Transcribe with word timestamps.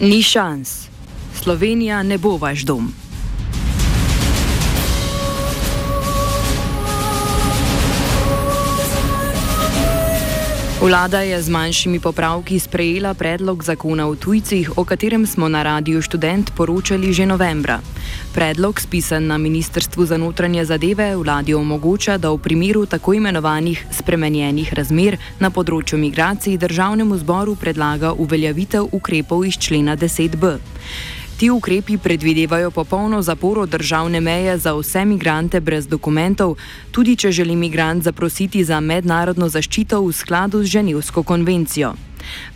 Ni 0.00 0.22
šans. 0.22 0.86
Slovenija 1.42 2.02
ne 2.02 2.18
bo 2.18 2.36
vaš 2.36 2.60
dom. 2.60 2.92
Vlada 10.78 11.20
je 11.26 11.42
z 11.42 11.50
manjšimi 11.50 12.00
popravki 12.00 12.58
sprejela 12.58 13.14
predlog 13.14 13.64
zakona 13.64 14.06
o 14.06 14.14
tujcih, 14.14 14.78
o 14.78 14.84
katerem 14.84 15.26
smo 15.26 15.48
na 15.48 15.62
Radiu 15.62 16.02
Student 16.02 16.54
poročali 16.54 17.12
že 17.12 17.26
novembra. 17.26 17.80
Predlog, 18.34 18.80
spisan 18.80 19.26
na 19.26 19.38
Ministrstvu 19.38 20.06
za 20.06 20.16
notranje 20.16 20.64
zadeve, 20.64 21.16
vladi 21.16 21.54
omogoča, 21.54 22.18
da 22.18 22.30
v 22.30 22.38
primeru 22.38 22.86
tako 22.86 23.14
imenovanih 23.14 23.86
spremenjenih 23.90 24.74
razmer 24.74 25.18
na 25.40 25.50
področju 25.50 25.98
migracij 25.98 26.58
državnemu 26.58 27.18
zboru 27.18 27.56
predlaga 27.58 28.12
uveljavitev 28.12 28.86
ukrepov 28.92 29.44
iz 29.50 29.58
člena 29.58 29.96
10b. 29.96 30.58
Ti 31.38 31.50
ukrepi 31.50 31.98
predvidevajo 31.98 32.70
popolno 32.70 33.22
zaporo 33.22 33.66
državne 33.66 34.20
meje 34.20 34.58
za 34.58 34.72
vse 34.74 35.04
migrante 35.04 35.60
brez 35.60 35.86
dokumentov, 35.86 36.56
tudi 36.90 37.16
če 37.16 37.30
želi 37.32 37.56
migrant 37.56 38.02
zaprositi 38.02 38.64
za 38.64 38.80
mednarodno 38.80 39.46
zaščito 39.48 40.00
v 40.02 40.12
skladu 40.12 40.62
z 40.64 40.66
Ženevsko 40.66 41.22
konvencijo. 41.22 41.92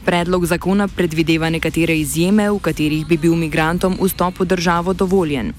Predlog 0.04 0.46
zakona 0.46 0.88
predvideva 0.88 1.50
nekatere 1.50 1.94
izjeme, 1.98 2.48
v 2.50 2.58
katerih 2.58 3.04
bi 3.06 3.16
bil 3.16 3.36
migrantom 3.38 3.94
vstop 4.00 4.40
v 4.42 4.46
državo 4.50 4.92
dovoljen. 4.92 5.52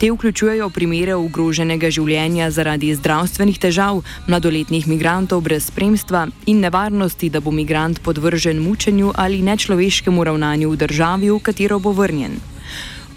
Te 0.00 0.08
vključujejo 0.08 0.70
primere 0.70 1.14
ogroženega 1.14 1.90
življenja 1.90 2.48
zaradi 2.50 2.94
zdravstvenih 2.96 3.58
težav, 3.60 4.00
mladoletnih 4.26 4.88
migrantov 4.88 5.44
brez 5.44 5.68
spremstva 5.68 6.24
in 6.46 6.64
nevarnosti, 6.64 7.28
da 7.28 7.44
bo 7.44 7.52
migrant 7.52 8.00
podvržen 8.00 8.64
mučenju 8.64 9.12
ali 9.14 9.42
nečloveškemu 9.42 10.24
ravnanju 10.24 10.72
v 10.72 10.80
državi, 10.86 11.30
v 11.30 11.38
katero 11.50 11.78
bo 11.78 11.92
vrnjen. 11.92 12.40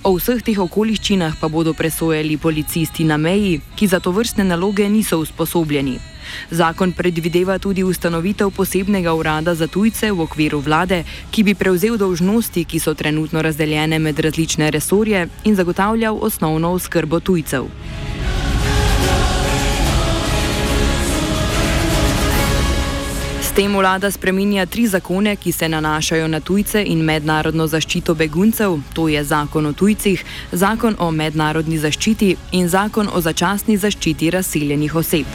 O 0.05 0.11
vseh 0.21 0.37
teh 0.45 0.59
okoliščinah 0.61 1.39
pa 1.41 1.47
bodo 1.49 1.71
presojali 1.73 2.35
policisti 2.37 3.01
na 3.09 3.15
meji, 3.17 3.55
ki 3.73 3.87
za 3.89 3.97
to 3.97 4.11
vrstne 4.13 4.43
naloge 4.45 4.85
niso 4.85 5.17
usposobljeni. 5.17 5.95
Zakon 6.53 6.93
predvideva 6.93 7.57
tudi 7.57 7.81
ustanovitev 7.83 8.51
posebnega 8.53 9.15
urada 9.17 9.55
za 9.57 9.65
tujce 9.67 10.11
v 10.11 10.21
okviru 10.21 10.59
vlade, 10.61 11.01
ki 11.31 11.43
bi 11.43 11.57
prevzel 11.57 11.97
dolžnosti, 11.97 12.67
ki 12.69 12.79
so 12.79 12.93
trenutno 12.93 13.41
razdeljene 13.41 13.97
med 13.99 14.19
različne 14.19 14.69
resorje 14.71 15.25
in 15.43 15.55
zagotavljal 15.57 16.21
osnovno 16.21 16.75
oskrbo 16.77 17.19
tujcev. 17.19 17.65
Tem 23.55 23.71
vlada 23.71 24.11
spreminja 24.11 24.65
tri 24.65 24.87
zakone, 24.87 25.35
ki 25.35 25.51
se 25.51 25.69
nanašajo 25.69 26.27
na 26.27 26.39
tujce 26.39 26.81
in 26.83 26.99
mednarodno 26.99 27.67
zaščito 27.67 28.13
beguncev, 28.15 28.81
to 28.93 29.07
je 29.07 29.23
zakon 29.23 29.65
o 29.65 29.71
tujcih, 29.73 30.23
zakon 30.51 30.95
o 30.99 31.07
mednarodni 31.11 31.77
zaščiti 31.79 32.33
in 32.51 32.67
zakon 32.67 33.07
o 33.07 33.21
začasni 33.21 33.77
zaščiti 33.77 34.31
razseljenih 34.35 34.95
oseb. 34.95 35.25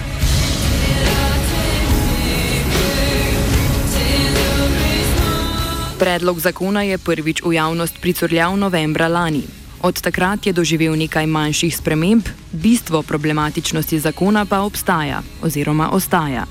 Predlog 5.98 6.44
zakona 6.44 6.82
je 6.82 6.98
prvič 6.98 7.40
v 7.44 7.56
javnost 7.56 8.00
pricurljal 8.04 8.58
novembra 8.58 9.08
lani. 9.08 9.46
Od 9.80 9.96
takrat 9.96 10.46
je 10.46 10.52
doživel 10.52 10.92
nekaj 10.96 11.26
manjših 11.26 11.76
sprememb, 11.76 12.28
bistvo 12.52 13.02
problematičnosti 13.02 13.98
zakona 13.98 14.44
pa 14.44 14.60
obstaja 14.60 15.22
oziroma 15.42 15.88
ostaja. 15.96 16.44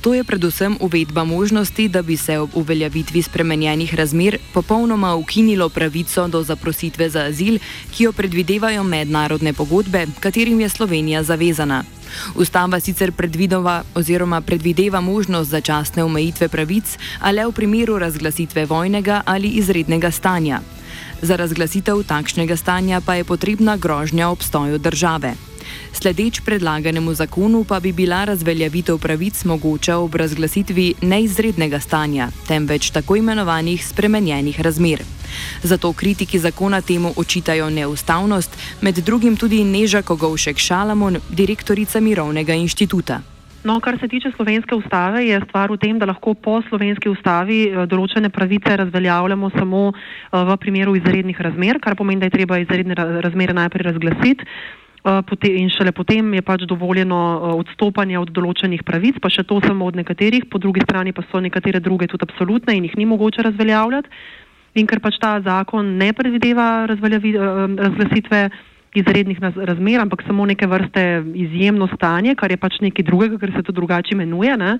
To 0.00 0.14
je 0.14 0.24
predvsem 0.24 0.76
uvedba 0.80 1.24
možnosti, 1.24 1.88
da 1.88 2.02
bi 2.02 2.16
se 2.16 2.38
ob 2.38 2.50
uveljavitvi 2.54 3.22
spremenjenih 3.22 3.94
razmer 3.94 4.38
popolnoma 4.54 5.14
ukinilo 5.14 5.68
pravico 5.68 6.28
do 6.28 6.42
zaprositve 6.42 7.10
za 7.10 7.20
azil, 7.20 7.58
ki 7.96 8.04
jo 8.04 8.12
predvidevajo 8.12 8.84
mednarodne 8.84 9.52
pogodbe, 9.52 10.06
katerim 10.20 10.60
je 10.60 10.68
Slovenija 10.68 11.22
zavezana. 11.22 11.84
Ustava 12.34 12.80
sicer 12.80 13.12
predvideva 13.12 13.82
oziroma 13.94 14.40
predvideva 14.40 15.00
možnost 15.00 15.50
začasne 15.50 16.04
omejitve 16.04 16.48
pravic, 16.48 16.98
a 17.20 17.30
le 17.30 17.46
v 17.46 17.52
primeru 17.52 17.98
razglasitve 17.98 18.66
vojnega 18.66 19.22
ali 19.26 19.48
izrednega 19.48 20.10
stanja. 20.10 20.60
Za 21.22 21.36
razglasitev 21.36 22.02
takšnega 22.02 22.56
stanja 22.56 23.00
pa 23.00 23.14
je 23.14 23.24
potrebna 23.24 23.76
grožnja 23.76 24.28
obstoju 24.28 24.78
države. 24.78 25.34
Sledeč 25.92 26.40
predlaganemu 26.44 27.14
zakonu 27.14 27.64
pa 27.64 27.80
bi 27.80 27.92
bila 27.92 28.24
razveljavitev 28.24 28.98
pravic 28.98 29.44
mogoča 29.44 29.96
ob 29.96 30.14
razglasitvi 30.14 30.94
neizrednega 31.02 31.80
stanja, 31.80 32.28
temveč 32.48 32.90
tako 32.90 33.16
imenovanih 33.16 33.86
spremenjenih 33.86 34.60
razmer. 34.60 35.02
Zato 35.62 35.92
kritiki 35.92 36.38
zakona 36.38 36.80
temu 36.80 37.12
očitajo 37.16 37.70
neustavnost, 37.70 38.58
med 38.80 38.94
drugim 38.94 39.36
tudi 39.36 39.64
Neža 39.64 40.02
Kogovšek 40.02 40.58
Šalamon, 40.58 41.16
direktorica 41.30 42.00
Mirovnega 42.00 42.54
inštituta. 42.54 43.20
No, 43.66 43.80
kar 43.80 43.96
se 43.98 44.08
tiče 44.08 44.30
slovenske 44.36 44.74
ustave, 44.74 45.24
je 45.26 45.40
stvar 45.48 45.72
v 45.72 45.76
tem, 45.82 45.98
da 45.98 46.06
lahko 46.06 46.34
po 46.34 46.60
slovenski 46.68 47.10
ustavi 47.10 47.58
eh, 47.66 47.86
določene 47.90 48.30
pravice 48.30 48.76
razveljavljamo 48.78 49.50
samo 49.56 49.80
eh, 49.90 49.96
v 50.50 50.56
primeru 50.62 50.94
izrednih 50.94 51.40
razmer, 51.40 51.80
kar 51.82 51.96
pomeni, 51.98 52.22
da 52.22 52.30
je 52.30 52.36
treba 52.36 52.60
izredne 52.62 52.94
razmere 52.94 53.56
najprej 53.58 53.88
razglasiti. 53.90 54.46
Eh, 55.06 55.46
in 55.54 55.70
šele 55.70 55.92
potem 55.94 56.34
je 56.34 56.42
pač 56.42 56.66
dovoljeno 56.66 57.16
eh, 57.16 57.54
odstopanje 57.62 58.18
od 58.18 58.30
določenih 58.34 58.82
pravic, 58.82 59.20
pa 59.22 59.30
še 59.30 59.44
to 59.46 59.60
samo 59.62 59.86
od 59.86 59.94
nekaterih, 59.94 60.48
po 60.50 60.58
drugi 60.58 60.82
strani 60.82 61.14
pa 61.14 61.22
so 61.30 61.38
nekatere 61.38 61.78
druge 61.78 62.08
tudi 62.10 62.26
absolutne 62.26 62.74
in 62.74 62.88
jih 62.88 62.96
ni 62.98 63.06
mogoče 63.06 63.46
razveljavljati. 63.46 64.10
In 64.76 64.86
ker 64.90 64.98
pač 65.00 65.20
ta 65.22 65.38
zakon 65.40 65.94
ne 66.00 66.10
predvideva 66.12 66.90
eh, 66.90 67.20
razglasitve 67.86 68.40
izrednih 68.96 69.38
razmer, 69.40 70.00
ampak 70.00 70.24
samo 70.26 70.46
neke 70.48 70.66
vrste 70.66 71.22
izjemno 71.36 71.86
stanje, 71.94 72.34
kar 72.34 72.50
je 72.50 72.56
pač 72.56 72.80
nekaj 72.80 73.04
drugega, 73.06 73.38
ker 73.38 73.52
se 73.52 73.62
to 73.62 73.74
drugače 73.76 74.16
imenuje, 74.16 74.56
ne, 74.56 74.78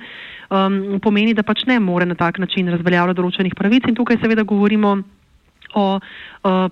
um, 0.49 0.96
pomeni, 1.05 1.34
da 1.37 1.44
pač 1.44 1.67
ne 1.69 1.76
more 1.81 2.06
na 2.08 2.17
tak 2.17 2.40
način 2.40 2.70
razveljavljati 2.72 3.20
določenih 3.20 3.55
pravic. 3.55 3.84
In 3.87 3.99
tukaj 3.99 4.17
seveda 4.22 4.46
govorimo 4.49 4.96
o 5.76 6.00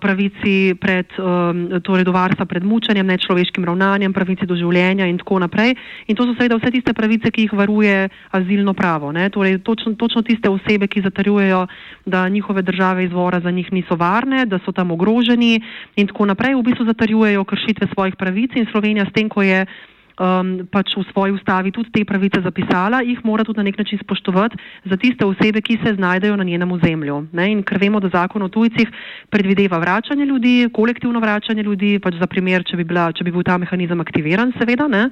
pravici 0.00 0.74
pred, 0.78 1.10
torej 1.82 2.04
do 2.06 2.12
varstva 2.14 2.46
pred 2.46 2.62
mučenjem, 2.62 3.06
nečloveškim 3.06 3.64
ravnanjem, 3.66 4.12
pravici 4.14 4.46
do 4.46 4.54
življenja 4.54 5.08
in 5.10 5.18
tako 5.18 5.40
naprej. 5.42 5.74
In 6.06 6.16
to 6.16 6.26
so 6.28 6.36
seveda 6.38 6.58
vse 6.60 6.70
tiste 6.70 6.94
pravice, 6.94 7.30
ki 7.34 7.48
jih 7.48 7.56
varuje 7.58 8.08
azilno 8.30 8.74
pravo. 8.74 9.10
Torej, 9.10 9.58
točno, 9.66 9.94
točno 9.98 10.22
tiste 10.22 10.48
osebe, 10.48 10.86
ki 10.86 11.02
zatrjujejo, 11.02 11.66
da 12.06 12.28
njihove 12.28 12.62
države 12.62 13.04
izvora 13.04 13.40
za 13.40 13.50
njih 13.50 13.72
niso 13.72 13.96
varne, 13.96 14.46
da 14.46 14.58
so 14.62 14.72
tam 14.72 14.90
ogroženi 14.94 15.60
in 15.96 16.06
tako 16.06 16.30
naprej, 16.30 16.54
v 16.54 16.62
bistvu 16.62 16.86
zatrjujejo 16.86 17.44
kršitve 17.44 17.88
svojih 17.94 18.16
pravic 18.16 18.54
in 18.54 18.66
Slovenija 18.70 19.04
s 19.10 19.12
tem, 19.12 19.28
ko 19.28 19.42
je 19.42 19.66
um, 20.18 20.66
pač 20.70 20.94
v 20.96 21.04
svoji 21.10 21.34
ustavi 21.34 21.72
tudi 21.74 21.90
te 21.94 22.04
pravice 22.04 22.42
zapisala, 22.44 23.02
jih 23.02 23.20
mora 23.24 23.44
tudi 23.44 23.58
na 23.58 23.66
nek 23.68 23.78
način 23.78 23.98
spoštovati 23.98 24.58
za 24.84 24.96
tiste 24.96 25.24
osebe, 25.24 25.60
ki 25.60 25.78
se 25.84 25.94
znajdejo 25.94 26.36
na 26.36 26.44
njenem 26.44 26.72
ozemlju. 26.72 27.28
Ne? 27.32 27.50
In 27.52 27.62
ker 27.62 27.78
vemo, 27.78 28.00
da 28.00 28.12
zakon 28.12 28.42
o 28.42 28.48
tujcih 28.48 28.88
predvideva 29.30 29.78
vračanje 29.78 30.24
ljudi, 30.24 30.68
kolektivno 30.72 31.20
vračanje 31.20 31.62
ljudi, 31.62 31.98
pač 31.98 32.20
za 32.20 32.26
primer, 32.26 32.64
če 32.64 32.76
bi, 32.76 32.84
bila, 32.84 33.10
če 33.12 33.24
bi 33.24 33.34
bil 33.34 33.42
ta 33.42 33.58
mehanizem 33.58 34.00
aktiviran, 34.00 34.54
seveda. 34.58 34.88
Ne? 34.88 35.08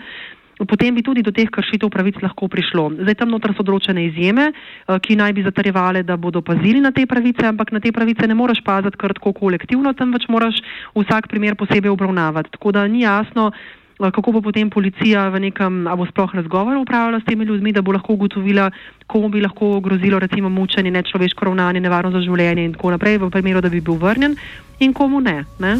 potem 0.67 0.95
bi 0.95 1.03
tudi 1.03 1.23
do 1.23 1.33
teh 1.33 1.49
kršitev 1.51 1.91
pravic 1.91 2.21
lahko 2.23 2.49
prišlo. 2.49 2.93
Zdaj 3.03 3.17
tam 3.19 3.33
noter 3.33 3.55
so 3.57 3.65
določene 3.67 4.05
izjeme, 4.07 4.53
eh, 4.53 4.99
ki 4.99 5.17
naj 5.17 5.33
bi 5.33 5.43
zatarjevale, 5.43 6.03
da 6.05 6.17
bodo 6.17 6.43
pazili 6.43 6.81
na 6.81 6.93
te 6.93 7.07
pravice, 7.07 7.47
ampak 7.47 7.73
na 7.73 7.81
te 7.81 7.93
pravice 7.93 8.27
ne 8.27 8.35
moreš 8.35 8.63
paziti 8.63 8.97
kar 8.97 9.13
tako 9.13 9.33
kolektivno, 9.33 9.93
temveč 9.95 10.29
moraš 10.29 10.61
vsak 10.95 11.29
primer 11.29 11.57
posebej 11.57 11.91
obravnavati. 11.91 12.51
Tako 12.53 12.73
da 12.73 12.87
ni 12.87 13.03
jasno, 13.03 13.51
kako 14.11 14.33
bo 14.33 14.43
potem 14.43 14.71
policija 14.71 15.29
v 15.29 15.41
nekem, 15.41 15.87
a 15.87 15.97
bo 15.97 16.07
sploh 16.07 16.35
razgovor 16.35 16.77
upravljala 16.77 17.21
s 17.21 17.25
temi 17.25 17.45
ljudmi, 17.45 17.73
da 17.73 17.83
bo 17.83 17.93
lahko 17.93 18.13
ugotovila, 18.13 18.71
komu 19.07 19.29
bi 19.29 19.41
lahko 19.41 19.81
grozilo 19.81 20.19
recimo 20.19 20.49
mučenje, 20.49 20.91
nečloveško 20.91 21.45
ravnanje, 21.45 21.81
nevarno 21.81 22.11
za 22.11 22.21
življenje 22.21 22.65
in 22.65 22.73
tako 22.73 22.91
naprej, 22.97 23.19
v 23.19 23.31
primeru, 23.31 23.61
da 23.61 23.69
bi 23.69 23.81
bil 23.81 23.95
vrnjen 23.95 24.37
in 24.81 24.93
komu 24.93 25.21
ne. 25.21 25.45
ne? 25.61 25.77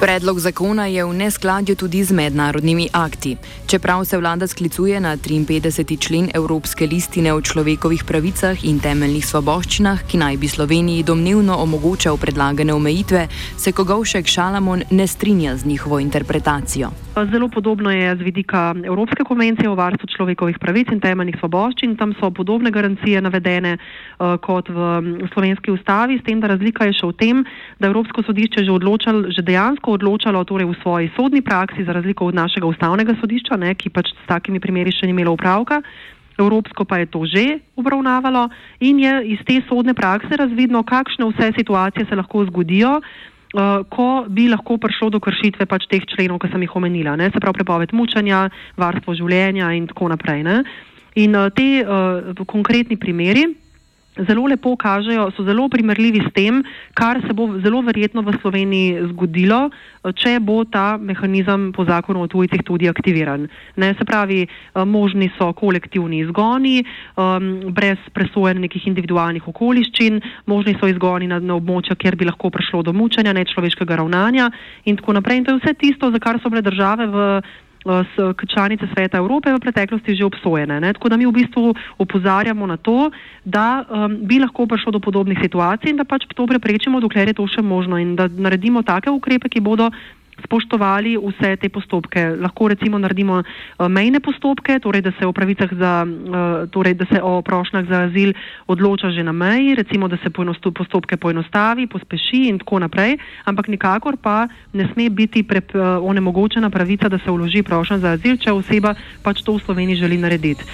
Predlog 0.00 0.38
zakona 0.38 0.86
je 0.86 1.04
v 1.04 1.14
neskladju 1.14 1.76
tudi 1.78 2.04
z 2.04 2.10
mednarodnimi 2.12 2.88
akti. 2.92 3.36
Čeprav 3.70 4.04
se 4.04 4.18
vlada 4.18 4.46
sklicuje 4.46 5.00
na 5.00 5.16
53. 5.16 5.98
člen 5.98 6.28
Evropske 6.34 6.86
listine 6.86 7.32
o 7.32 7.40
človekovih 7.40 8.04
pravicah 8.04 8.64
in 8.64 8.80
temeljnih 8.82 9.26
svoboščinah, 9.26 10.02
ki 10.10 10.18
naj 10.18 10.36
bi 10.36 10.48
Sloveniji 10.48 11.06
domnevno 11.06 11.56
omogočal 11.62 12.16
predlagane 12.16 12.74
omejitve, 12.74 13.28
se 13.56 13.72
Kogovšek 13.72 14.26
Šalamon 14.26 14.82
ne 14.90 15.06
strinja 15.06 15.56
z 15.56 15.66
njihovo 15.66 16.00
interpretacijo. 16.00 16.90
Zelo 17.30 17.48
podobno 17.48 17.90
je 17.90 18.16
z 18.16 18.22
vidika 18.22 18.74
Evropske 18.84 19.22
konvencije 19.24 19.70
o 19.70 19.74
varstvu 19.74 20.08
človekovih 20.16 20.58
pravic 20.58 20.88
in 20.90 21.00
temeljnih 21.00 21.36
svoboščin. 21.38 21.96
Tam 21.96 22.14
so 22.18 22.30
podobne 22.30 22.70
garancije 22.70 23.20
navedene 23.22 23.76
uh, 23.78 24.34
kot 24.42 24.68
v 24.68 25.28
slovenski 25.32 25.70
ustavi, 25.70 26.18
s 26.18 26.24
tem, 26.26 26.40
da 26.40 26.50
razlika 26.50 26.84
je 26.84 26.98
še 26.98 27.06
v 27.06 27.12
tem, 27.12 27.44
da 27.78 27.86
Evropsko 27.86 28.26
sodišče 28.26 28.64
že, 28.64 28.72
odločal, 28.74 29.30
že 29.30 29.46
dejansko 29.46 29.83
odločalo 29.92 30.44
torej 30.44 30.66
v 30.70 30.80
svoji 30.80 31.10
sodni 31.16 31.42
praksi, 31.42 31.84
za 31.84 31.92
razliko 31.92 32.26
od 32.26 32.34
našega 32.34 32.66
ustavnega 32.66 33.14
sodišča, 33.20 33.56
ne, 33.56 33.74
ki 33.74 33.90
pač 33.90 34.08
s 34.08 34.26
takimi 34.26 34.60
primeri 34.60 34.92
še 34.92 35.06
ni 35.06 35.12
imelo 35.12 35.36
upravka. 35.36 35.82
Evropsko 36.38 36.84
pa 36.84 36.98
je 36.98 37.06
to 37.06 37.22
že 37.26 37.62
obravnavalo 37.76 38.48
in 38.80 38.98
je 38.98 39.38
iz 39.38 39.40
te 39.46 39.62
sodne 39.68 39.94
prakse 39.94 40.34
razvidno, 40.36 40.82
kakšne 40.82 41.30
vse 41.30 41.52
situacije 41.58 42.06
se 42.10 42.16
lahko 42.16 42.44
zgodijo, 42.50 42.98
uh, 42.98 43.86
ko 43.86 44.26
bi 44.28 44.48
lahko 44.48 44.76
prišlo 44.78 45.10
do 45.14 45.20
kršitve 45.22 45.66
pač 45.66 45.86
teh 45.86 46.02
členov, 46.02 46.42
ki 46.42 46.50
sem 46.50 46.62
jih 46.62 46.74
omenila, 46.74 47.14
ne? 47.16 47.30
se 47.30 47.38
pravi 47.38 47.62
prepoved 47.62 47.94
mučanja, 47.94 48.48
varstvo 48.76 49.14
življenja 49.14 49.70
in 49.78 49.86
tako 49.86 50.10
naprej. 50.10 50.42
Ne? 50.42 50.64
In 51.14 51.38
uh, 51.38 51.50
te 51.54 51.86
uh, 51.86 52.34
konkretni 52.46 52.98
primeri 52.98 53.63
zelo 54.22 54.46
lepo 54.46 54.76
kažejo, 54.76 55.30
so 55.36 55.44
zelo 55.44 55.68
primerljivi 55.68 56.22
s 56.28 56.32
tem, 56.34 56.62
kar 56.94 57.20
se 57.26 57.32
bo 57.32 57.48
zelo 57.58 57.82
verjetno 57.82 58.22
v 58.22 58.34
Sloveniji 58.40 59.08
zgodilo, 59.10 59.70
če 60.04 60.38
bo 60.40 60.62
ta 60.64 60.96
mehanizem 61.00 61.72
po 61.72 61.84
zakonu 61.84 62.22
o 62.22 62.28
tujcih 62.30 62.62
tudi 62.62 62.88
aktiviran. 62.88 63.48
Ne, 63.76 63.94
se 63.98 64.04
pravi, 64.04 64.44
možni 64.86 65.30
so 65.38 65.50
kolektivni 65.56 66.20
izgoni, 66.22 66.84
um, 67.16 67.72
brez 67.74 67.98
presojen 68.14 68.60
nekih 68.62 68.86
individualnih 68.86 69.48
okoliščin, 69.48 70.20
možni 70.46 70.76
so 70.78 70.88
izgoni 70.90 71.28
na, 71.30 71.40
na 71.40 71.56
območja, 71.58 71.96
kjer 71.96 72.16
bi 72.20 72.28
lahko 72.28 72.52
prišlo 72.54 72.84
do 72.86 72.92
mučenja, 72.92 73.34
nečloveškega 73.34 73.98
ravnanja 74.02 74.50
in 74.84 75.00
tako 75.00 75.18
naprej. 75.18 75.40
In 75.40 75.48
to 75.48 75.56
je 75.56 75.62
vse 75.62 75.74
tisto, 75.80 76.12
za 76.14 76.22
kar 76.22 76.38
so 76.42 76.52
bile 76.52 76.62
države 76.62 77.08
v 77.10 77.28
članice 78.48 78.88
Sveta 78.92 79.18
Evrope 79.18 79.52
v 79.52 79.60
preteklosti 79.60 80.16
že 80.16 80.24
obsojene. 80.24 80.80
Ne? 80.80 80.92
Tako 80.92 81.08
da 81.08 81.16
mi 81.16 81.26
v 81.26 81.32
bistvu 81.32 81.74
opozarjamo 81.98 82.66
na 82.66 82.76
to, 82.76 83.10
da 83.44 83.84
um, 83.84 84.18
bi 84.24 84.38
lahko 84.40 84.66
prišlo 84.66 84.92
do 84.92 85.00
podobnih 85.00 85.38
situacij 85.42 85.90
in 85.90 85.96
da 85.96 86.04
pač 86.04 86.24
to 86.34 86.46
preprečimo, 86.46 87.00
dokler 87.00 87.28
je 87.28 87.36
to 87.36 87.46
še 87.46 87.62
možno 87.62 88.00
in 88.00 88.16
da 88.16 88.28
naredimo 88.28 88.82
take 88.82 89.10
ukrepe, 89.10 89.48
ki 89.48 89.60
bodo 89.60 89.90
spoštovali 90.44 91.16
vse 91.16 91.56
te 91.56 91.68
postopke. 91.68 92.36
Lahko 92.40 92.68
recimo 92.68 92.98
naredimo 92.98 93.42
uh, 93.42 93.88
mejne 93.88 94.20
postopke, 94.20 94.78
torej 94.78 95.02
da 95.02 95.12
se 95.18 95.26
o 95.26 95.32
pravicah 95.32 95.70
za, 95.72 95.92
uh, 96.06 96.70
torej 96.70 96.94
da 96.94 97.06
se 97.06 97.22
o 97.22 97.42
prošnjah 97.42 97.86
za 97.88 98.02
azil 98.08 98.32
odloča 98.66 99.10
že 99.10 99.22
na 99.22 99.32
meji, 99.32 99.74
recimo 99.74 100.08
da 100.08 100.16
se 100.16 100.30
postopke 100.30 101.16
poenostavi, 101.16 101.86
pospeši 101.86 102.48
in 102.48 102.58
tako 102.58 102.78
naprej, 102.78 103.18
ampak 103.44 103.68
nikakor 103.68 104.16
pa 104.16 104.48
ne 104.72 104.88
sme 104.92 105.10
biti 105.10 105.42
pre, 105.42 105.62
uh, 105.74 106.02
onemogočena 106.02 106.70
pravica, 106.70 107.08
da 107.08 107.18
se 107.18 107.30
vloži 107.30 107.62
prošnja 107.62 107.98
za 107.98 108.08
azil, 108.18 108.36
če 108.36 108.52
oseba 108.52 108.94
pač 109.22 109.42
to 109.42 109.56
v 109.56 109.62
Sloveniji 109.62 109.96
želi 109.96 110.18
narediti. 110.18 110.64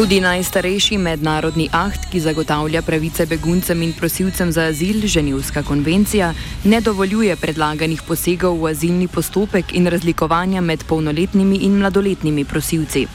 Tudi 0.00 0.16
najstarejši 0.24 0.96
mednarodni 0.96 1.66
akt, 1.76 2.06
ki 2.08 2.22
zagotavlja 2.24 2.80
pravice 2.82 3.26
beguncem 3.28 3.82
in 3.84 3.90
prosilcem 3.92 4.48
za 4.52 4.62
azil, 4.70 5.02
Ženevska 5.04 5.62
konvencija, 5.62 6.30
ne 6.64 6.80
dovoljuje 6.80 7.36
predlaganih 7.36 8.00
posegov 8.08 8.56
v 8.62 8.70
azilni 8.70 9.08
postopek 9.12 9.74
in 9.76 9.90
razlikovanja 9.92 10.60
med 10.64 10.86
polnoletnimi 10.88 11.58
in 11.68 11.76
mladoletnimi 11.82 12.44
prosilci. 12.44 13.06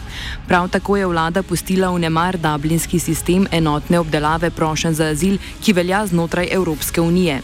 Prav 0.48 0.70
tako 0.70 0.98
je 0.98 1.08
vlada 1.10 1.44
pustila 1.44 1.90
v 1.90 2.04
nemar 2.06 2.38
dublinski 2.38 3.00
sistem 3.00 3.48
enotne 3.52 4.00
obdelave 4.00 4.52
prošen 4.52 4.94
za 4.94 5.10
azil, 5.10 5.42
ki 5.66 5.74
velja 5.74 6.06
znotraj 6.06 6.54
Evropske 6.54 7.02
unije. 7.02 7.42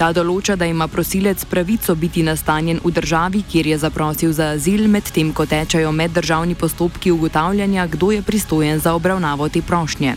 Ta 0.00 0.14
določa, 0.16 0.54
da 0.56 0.64
ima 0.64 0.86
prosilec 0.88 1.42
pravico 1.44 1.92
biti 1.92 2.22
nastanjen 2.24 2.78
v 2.80 2.88
državi, 2.96 3.42
kjer 3.44 3.66
je 3.68 3.76
zaprosil 3.82 4.30
za 4.32 4.46
azil, 4.54 4.86
medtem 4.88 5.28
ko 5.36 5.44
tečajo 5.44 5.90
meddržavni 5.92 6.54
postopki 6.56 7.12
ugotavljanja, 7.12 7.84
kdo 7.86 8.08
je 8.14 8.22
pristojen 8.24 8.80
za 8.80 8.94
obravnavo 8.96 9.50
te 9.52 9.60
prošnje. 9.60 10.14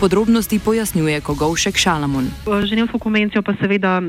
Podrobnosti 0.00 0.58
pojasnjuje 0.58 1.20
Kogovšek 1.20 1.78
Šalamon. 1.78 2.26
Ženevsko 2.66 2.98
konvencijo 2.98 3.42
pa 3.46 3.54
seveda 3.62 4.00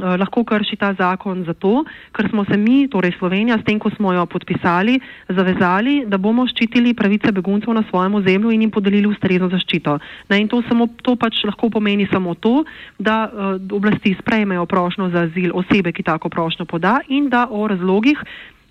lahko 0.00 0.44
krši 0.44 0.76
ta 0.76 0.92
zakon 0.98 1.44
zato, 1.44 1.84
ker 2.12 2.28
smo 2.30 2.44
se 2.44 2.56
mi, 2.56 2.88
torej 2.88 3.16
Slovenija, 3.18 3.58
s 3.58 3.64
tem, 3.64 3.78
ko 3.78 3.90
smo 3.90 4.12
jo 4.12 4.26
podpisali, 4.26 4.98
zavezali, 5.28 6.04
da 6.06 6.18
bomo 6.18 6.46
ščitili 6.46 6.94
pravice 6.94 7.32
beguncev 7.32 7.74
na 7.74 7.84
svojem 7.90 8.14
ozemlju 8.20 8.52
in 8.52 8.66
jim 8.66 8.70
podelili 8.70 9.08
ustrezno 9.08 9.48
zaščito. 9.52 9.98
Ne, 10.30 10.40
in 10.40 10.48
to, 10.48 10.62
samo, 10.68 10.88
to 11.02 11.16
pač 11.16 11.42
lahko 11.48 11.70
pomeni 11.70 12.08
samo 12.12 12.34
to, 12.34 12.64
da 12.98 13.26
uh, 13.26 13.56
oblasti 13.76 14.16
sprejmejo 14.20 14.66
prošlo 14.66 15.10
za 15.10 15.26
azil 15.30 15.54
osebe, 15.56 15.92
ki 15.92 16.06
tako 16.06 16.28
prošlo 16.28 16.66
poda 16.68 17.00
in 17.08 17.30
da 17.32 17.46
o 17.50 17.66
razlogih, 17.68 18.20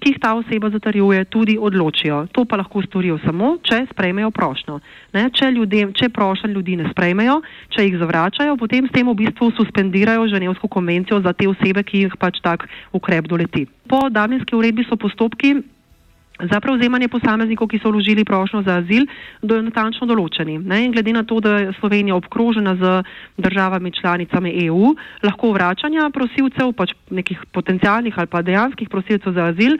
ki 0.06 0.14
jih 0.14 0.22
ta 0.22 0.36
oseba 0.38 0.70
zatarjuje, 0.70 1.26
tudi 1.34 1.58
odločijo. 1.58 2.28
To 2.30 2.46
pa 2.46 2.60
lahko 2.62 2.84
storijo 2.86 3.18
samo, 3.26 3.56
če 3.66 3.88
sprejmejo 3.90 4.30
prošlo. 4.30 4.78
Če, 5.10 5.50
če 5.98 6.10
prošen 6.14 6.54
ljudi 6.54 6.78
ne 6.78 6.92
sprejmejo, 6.92 7.40
če 7.74 7.88
jih 7.88 7.98
zavračajo, 7.98 8.54
potem 8.62 8.86
s 8.86 8.94
tem 8.94 9.10
v 9.10 9.18
bistvu 9.18 9.50
suspendirajo 9.58 10.30
Ženevsko 10.30 10.70
konvencijo 10.70 11.24
za 11.26 11.34
te 11.34 11.50
osebe, 11.50 11.82
ki 11.82 12.06
jih 12.06 12.18
pač 12.22 12.38
tak 12.46 12.70
ukrep 12.94 13.26
doleti. 13.26 13.66
Po 13.90 14.06
Dublinski 14.14 14.54
uredbi 14.54 14.86
so 14.86 14.94
postopki 14.94 15.56
za 16.40 16.60
prevzemanje 16.60 17.08
posameznikov, 17.08 17.68
ki 17.72 17.80
so 17.80 17.92
vložili 17.92 18.26
prošnjo 18.28 18.64
za 18.68 18.80
azil, 18.84 19.08
do 19.42 19.62
natančno 19.62 20.08
določeni. 20.08 20.60
Ne? 20.60 20.84
In 20.86 20.92
glede 20.92 21.14
na 21.16 21.24
to, 21.24 21.40
da 21.40 21.58
je 21.60 21.76
Slovenija 21.80 22.16
obkrožena 22.16 22.76
z 22.76 23.04
državami 23.38 23.92
članicami 23.92 24.52
EU, 24.68 24.96
lahko 25.24 25.54
vračanja 25.56 26.10
prosilcev, 26.12 26.74
pač 26.76 26.96
nekih 27.10 27.48
potencijalnih 27.56 28.18
ali 28.18 28.28
pa 28.28 28.42
dejanskih 28.42 28.90
prosilcev 28.90 29.34
za 29.34 29.52
azil, 29.54 29.80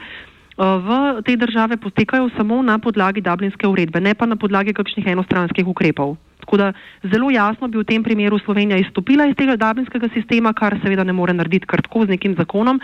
v 0.56 1.20
te 1.26 1.36
države 1.36 1.76
potekajo 1.76 2.30
samo 2.36 2.62
na 2.62 2.78
podlagi 2.78 3.20
Dublinske 3.20 3.68
uredbe, 3.68 4.00
ne 4.00 4.14
pa 4.14 4.26
na 4.26 4.36
podlagi 4.36 4.72
kakšnih 4.72 5.06
enostranskih 5.12 5.66
ukrepov. 5.66 6.16
Tako 6.40 6.56
da 6.56 6.72
zelo 7.02 7.30
jasno 7.30 7.68
bi 7.68 7.78
v 7.78 7.84
tem 7.84 8.02
primeru 8.04 8.38
Slovenija 8.38 8.78
izstopila 8.78 9.26
iz 9.26 9.34
tega 9.36 9.56
dublinskega 9.56 10.08
sistema, 10.14 10.52
kar 10.52 10.78
seveda 10.82 11.04
ne 11.04 11.12
more 11.12 11.32
narediti 11.34 11.66
kar 11.66 11.82
tako 11.82 12.06
z 12.06 12.14
nekim 12.14 12.36
zakonom, 12.38 12.80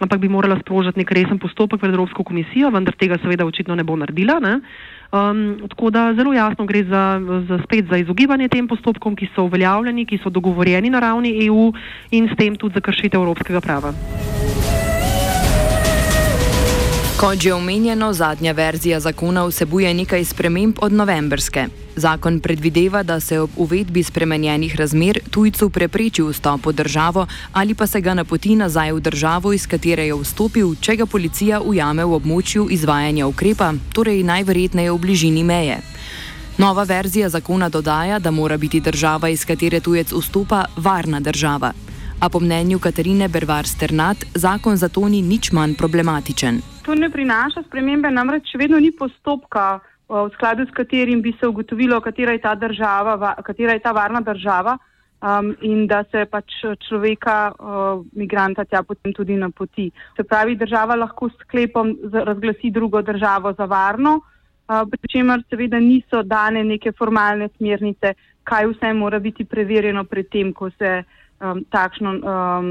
ampak 0.00 0.20
bi 0.20 0.28
morala 0.28 0.58
sprožiti 0.60 0.98
nek 0.98 1.10
resen 1.12 1.38
postopek 1.38 1.80
pred 1.80 1.94
Evropsko 1.94 2.24
komisijo, 2.24 2.70
vendar 2.70 2.96
tega 2.96 3.18
seveda 3.22 3.46
očitno 3.46 3.74
ne 3.74 3.84
bo 3.84 3.96
naredila. 3.96 4.40
Ne? 4.40 4.60
Um, 5.12 5.60
tako 5.68 5.90
da 5.90 6.14
zelo 6.14 6.32
jasno 6.32 6.66
gre 6.66 6.84
za, 6.84 7.20
za 7.48 7.58
spet 7.64 7.84
za 7.90 7.96
izogibanje 7.96 8.48
tem 8.48 8.68
postopkom, 8.68 9.16
ki 9.16 9.28
so 9.34 9.44
uveljavljeni, 9.44 10.06
ki 10.06 10.20
so 10.22 10.30
dogovorjeni 10.30 10.90
na 10.90 11.00
ravni 11.00 11.34
EU 11.46 11.72
in 12.10 12.28
s 12.32 12.36
tem 12.38 12.56
tudi 12.56 12.74
za 12.74 12.80
kršitev 12.80 13.20
evropskega 13.20 13.60
prava. 13.60 13.92
Kot 17.20 17.42
že 17.42 17.52
omenjeno, 17.52 18.12
zadnja 18.12 18.52
verzija 18.52 19.00
zakona 19.00 19.44
vsebuje 19.44 19.94
nekaj 19.94 20.24
sprememb 20.24 20.78
od 20.80 20.92
novembrske. 20.92 21.79
Zakon 21.96 22.40
predvideva, 22.40 23.02
da 23.02 23.20
se 23.20 23.40
ob 23.40 23.50
uvedbi 23.56 24.02
spremenjenih 24.02 24.76
razmer 24.76 25.18
tujcu 25.30 25.70
prepreči 25.70 26.22
vstop 26.22 26.66
v 26.66 26.72
državo 26.72 27.26
ali 27.52 27.74
pa 27.74 27.86
se 27.86 28.00
ga 28.00 28.14
napoti 28.14 28.56
nazaj 28.56 28.92
v 28.92 29.00
državo, 29.00 29.52
iz 29.52 29.66
katere 29.66 30.06
je 30.06 30.14
vstopil, 30.14 30.74
če 30.80 30.96
ga 30.96 31.06
policija 31.06 31.60
ujame 31.60 32.04
v 32.04 32.14
območju 32.14 32.68
izvajanja 32.70 33.26
ukrepa, 33.26 33.72
torej 33.92 34.22
najverjetneje 34.22 34.92
v 34.92 34.98
bližini 34.98 35.44
meje. 35.44 35.78
Nova 36.58 36.82
verzija 36.84 37.28
zakona 37.28 37.68
dodaja, 37.68 38.18
da 38.18 38.30
mora 38.30 38.56
biti 38.56 38.80
država, 38.80 39.28
iz 39.28 39.44
katere 39.44 39.80
tujec 39.80 40.12
vstopa, 40.12 40.64
varna 40.76 41.20
država. 41.20 41.72
A 42.20 42.28
po 42.28 42.40
mnenju 42.40 42.78
Katarine 42.78 43.28
Bervar 43.28 43.66
Sternat, 43.66 44.24
zakon 44.34 44.76
zato 44.76 45.08
ni 45.08 45.22
nič 45.22 45.52
manj 45.52 45.74
problematičen 45.74 46.60
to 46.90 46.94
ne 46.94 47.06
prinaša 47.10 47.62
spremembe, 47.68 48.10
namreč 48.10 48.50
še 48.50 48.58
vedno 48.64 48.80
ni 48.82 48.90
postopka, 48.90 49.78
v 50.10 50.30
skladu 50.34 50.66
s 50.66 50.74
katerim 50.74 51.22
bi 51.22 51.32
se 51.40 51.46
ugotovilo, 51.46 52.00
katera 52.00 52.32
je 52.32 52.40
ta 52.42 52.54
država, 52.54 53.34
katera 53.46 53.72
je 53.72 53.82
ta 53.84 53.92
varna 53.92 54.20
država. 54.20 54.78
um, 55.20 55.54
in 55.60 55.86
da 55.86 56.04
se 56.10 56.24
pač 56.30 56.60
človeka, 56.88 57.52
uh, 57.52 58.02
migranta, 58.16 58.64
tja 58.64 58.82
potem 58.82 59.12
tudi 59.12 59.36
napoti. 59.36 59.90
Se 60.16 60.24
pravi, 60.24 60.56
država 60.56 60.96
lahko 60.96 61.28
s 61.28 61.36
sklepom 61.44 61.94
razglasi 62.12 62.70
drugo 62.70 63.02
državo 63.02 63.52
za 63.58 63.64
varno, 63.68 64.20
uh, 64.20 64.82
pri 64.90 65.12
čemer 65.12 65.44
seveda 65.50 65.80
niso 65.80 66.22
dane 66.22 66.64
neke 66.64 66.92
formalne 66.92 67.50
smernice, 67.56 68.14
kaj 68.44 68.70
vse 68.72 68.92
mora 68.96 69.20
biti 69.20 69.44
preverjeno 69.44 70.04
pred 70.04 70.30
tem, 70.32 70.52
ko 70.52 70.70
se 70.78 71.02
um, 71.40 71.64
takšno, 71.70 72.16
um, 72.16 72.70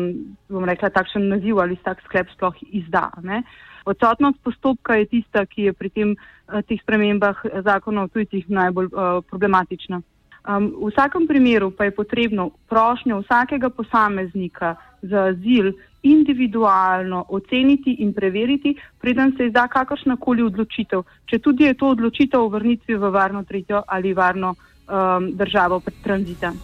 bom 0.50 0.65
rekla, 0.65 0.89
takšen 0.89 1.29
naziv 1.29 1.62
ali 1.62 1.77
tak 1.86 2.01
sklep 2.08 2.34
sploh 2.34 2.55
izda. 2.74 3.10
Ne? 3.22 3.43
Odsotnost 3.86 4.40
postopka 4.44 4.96
je 4.96 5.06
tista, 5.06 5.46
ki 5.46 5.70
je 5.70 5.74
pri 5.74 5.90
tem, 5.90 6.16
uh, 6.16 6.62
teh 6.62 6.82
spremembah 6.82 7.44
zakona 7.64 8.04
o 8.04 8.08
tujcih 8.08 8.50
najbolj 8.50 8.90
uh, 8.92 9.20
problematična. 9.30 10.02
Um, 10.50 10.72
v 10.82 10.90
vsakem 10.90 11.28
primeru 11.28 11.72
pa 11.72 11.86
je 11.86 11.92
potrebno 11.92 12.50
prošnjo 12.70 13.20
vsakega 13.22 13.70
posameznika 13.70 14.76
za 15.02 15.30
azil 15.36 15.74
individualno 16.04 17.26
oceniti 17.30 17.96
in 18.00 18.14
preveriti, 18.14 18.76
preden 19.02 19.34
se 19.38 19.46
izda 19.46 19.68
kakršnakoli 19.68 20.44
odločitev, 20.44 21.04
če 21.26 21.40
tudi 21.40 21.64
je 21.64 21.74
to 21.74 21.92
odločitev 21.92 22.42
o 22.42 22.50
vrnitvi 22.50 22.96
v 22.96 23.12
varno 23.12 23.44
tretjo 23.44 23.84
ali 23.88 24.14
varno 24.14 24.56
um, 24.56 25.32
državo 25.36 25.80
pred 25.80 26.04
tranzitom. 26.04 26.56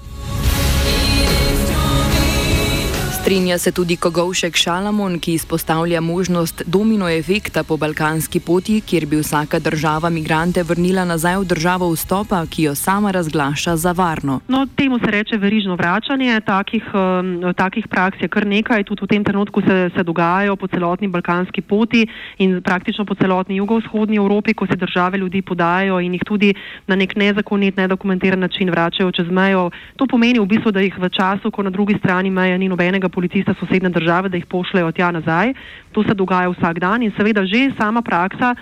Strinja 3.25 3.57
se 3.57 3.71
tudi 3.71 3.95
Kogovšek 3.97 4.55
Šalamon, 4.55 5.19
ki 5.19 5.33
izpostavlja 5.33 6.01
možnost 6.01 6.61
domino 6.65 7.09
efekta 7.09 7.63
po 7.63 7.77
balkanski 7.77 8.39
poti, 8.39 8.81
kjer 8.81 9.05
bi 9.05 9.17
vsaka 9.17 9.59
država 9.59 10.09
migrante 10.09 10.63
vrnila 10.63 11.05
nazaj 11.05 11.37
v 11.37 11.45
državo 11.45 11.89
vstopa, 11.89 12.43
ki 12.45 12.63
jo 12.63 12.75
sama 12.75 13.11
razglaša 13.11 13.75
za 13.75 13.91
varno. 13.91 14.39
No, 14.47 14.67
temu 14.77 14.99
se 14.99 15.11
reče 15.11 15.37
verižno 15.37 15.75
vračanje. 15.75 16.41
Takih, 16.45 16.83
um, 16.93 17.53
takih 17.57 17.87
praks 17.87 18.21
je 18.21 18.27
kar 18.27 18.45
nekaj, 18.45 18.83
tudi 18.83 19.01
v 19.01 19.07
tem 19.07 19.23
trenutku 19.23 19.61
se, 19.61 19.89
se 19.95 20.03
dogajajo 20.03 20.55
po 20.55 20.67
celotni 20.67 21.07
balkanski 21.07 21.61
poti 21.61 22.05
in 22.37 22.61
praktično 22.61 23.05
po 23.05 23.15
celotni 23.15 23.55
jugovzhodni 23.55 24.17
Evropi, 24.17 24.53
ko 24.53 24.67
se 24.67 24.75
države 24.75 25.17
ljudi 25.17 25.41
podajo 25.41 25.99
in 25.99 26.13
jih 26.13 26.21
tudi 26.25 26.53
na 26.87 26.95
nek 26.95 27.15
nezakonit, 27.15 27.77
nedokumentiran 27.77 28.39
način 28.39 28.69
vračajo 28.69 29.11
čez 29.11 29.31
mejo. 29.31 29.71
To 29.95 30.05
pomeni 30.07 30.39
v 30.39 30.45
bistvu, 30.45 30.71
da 30.71 30.79
jih 30.79 30.93
v 30.99 31.09
času, 31.09 31.51
ko 31.51 31.63
na 31.63 31.69
drugi 31.69 31.97
strani 31.97 32.29
meje 32.29 32.57
ni 32.57 32.69
nobenega 32.69 33.14
policista 33.15 33.55
sosedne 33.59 33.89
države, 33.89 34.29
da 34.29 34.37
jih 34.37 34.45
pošljajo 34.51 34.91
tja 34.91 35.11
nazaj. 35.15 35.53
To 35.95 36.03
se 36.03 36.13
dogaja 36.13 36.51
vsak 36.51 36.79
dan 36.83 37.03
in 37.03 37.15
seveda 37.17 37.45
že 37.45 37.71
sama 37.79 38.01
praksa 38.01 38.55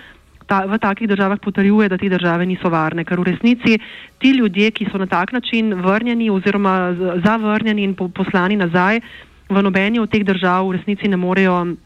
ta, 0.46 0.64
v 0.68 0.78
takih 0.78 1.08
državah 1.08 1.40
potrjuje, 1.40 1.88
da 1.88 1.98
te 1.98 2.08
države 2.08 2.46
niso 2.46 2.70
varne, 2.70 3.04
ker 3.04 3.20
v 3.20 3.32
resnici 3.32 3.78
ti 4.20 4.30
ljudje, 4.36 4.70
ki 4.70 4.88
so 4.92 4.98
na 4.98 5.06
tak 5.06 5.32
način 5.32 5.74
vrnjeni 5.74 6.30
oziroma 6.30 6.94
zavrnjeni 7.24 7.84
in 7.84 7.94
po, 7.94 8.08
poslani 8.08 8.56
nazaj, 8.56 9.00
v 9.48 9.62
nobeni 9.62 10.00
od 10.00 10.10
teh 10.10 10.24
držav 10.24 10.68
v 10.68 10.78
resnici 10.78 11.08
ne 11.08 11.16
morejo 11.16 11.76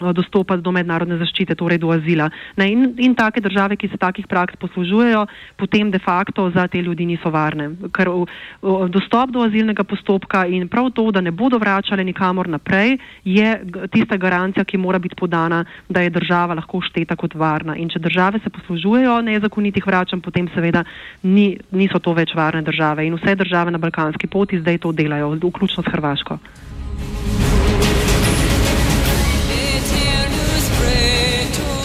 dostopati 0.00 0.62
do 0.62 0.72
mednarodne 0.72 1.18
zaščite, 1.18 1.54
torej 1.54 1.78
do 1.78 1.90
azila. 1.94 2.28
Ne, 2.56 2.70
in, 2.72 2.94
in 2.98 3.14
take 3.14 3.40
države, 3.40 3.76
ki 3.76 3.88
se 3.88 4.00
takih 4.00 4.26
praks 4.26 4.56
poslužujejo, 4.60 5.26
potem 5.56 5.90
de 5.90 5.98
facto 5.98 6.50
za 6.54 6.66
te 6.68 6.82
ljudi 6.82 7.06
niso 7.06 7.30
varne. 7.30 7.70
Ker 7.94 8.10
v, 8.10 8.26
v, 8.62 8.88
dostop 8.92 9.30
do 9.34 9.44
azilnega 9.44 9.84
postopka 9.84 10.44
in 10.46 10.68
prav 10.68 10.90
to, 10.94 11.06
da 11.14 11.20
ne 11.20 11.30
bodo 11.30 11.58
vračali 11.58 12.04
nikamor 12.04 12.48
naprej, 12.48 12.98
je 13.24 13.48
tista 13.92 14.16
garancija, 14.16 14.64
ki 14.64 14.78
mora 14.78 14.98
biti 14.98 15.16
podana, 15.18 15.64
da 15.88 16.02
je 16.04 16.10
država 16.10 16.54
lahko 16.54 16.82
šteta 16.82 17.16
kot 17.16 17.34
varna. 17.34 17.76
In 17.76 17.88
če 17.88 18.02
države 18.02 18.40
se 18.42 18.50
poslužujejo 18.50 19.20
nezakonitih 19.22 19.86
vračanj, 19.86 20.20
potem 20.24 20.48
seveda 20.54 20.84
ni, 21.22 21.54
niso 21.70 21.98
to 21.98 22.12
več 22.12 22.34
varne 22.34 22.62
države. 22.62 23.06
In 23.06 23.18
vse 23.18 23.36
države 23.38 23.70
na 23.70 23.78
balkanski 23.78 24.26
poti 24.26 24.60
zdaj 24.60 24.78
to 24.78 24.92
delajo, 24.92 25.34
vključno 25.38 25.82
s 25.82 25.92
Hrvaško. 25.92 26.38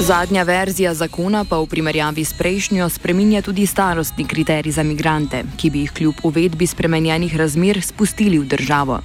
Zadnja 0.09 0.41
verzija 0.43 0.93
zakona 0.97 1.43
pa 1.45 1.59
v 1.61 1.67
primerjavi 1.69 2.23
s 2.25 2.33
prejšnjo 2.33 2.87
spreminja 2.89 3.43
tudi 3.45 3.65
starostni 3.69 4.23
kriterij 4.25 4.73
za 4.73 4.83
migrante, 4.83 5.43
ki 5.57 5.69
bi 5.69 5.83
jih 5.83 5.91
kljub 5.93 6.23
uvedbi 6.25 6.65
spremenjenih 6.67 7.35
razmer 7.37 7.77
spustili 7.85 8.39
v 8.39 8.47
državo. 8.49 8.95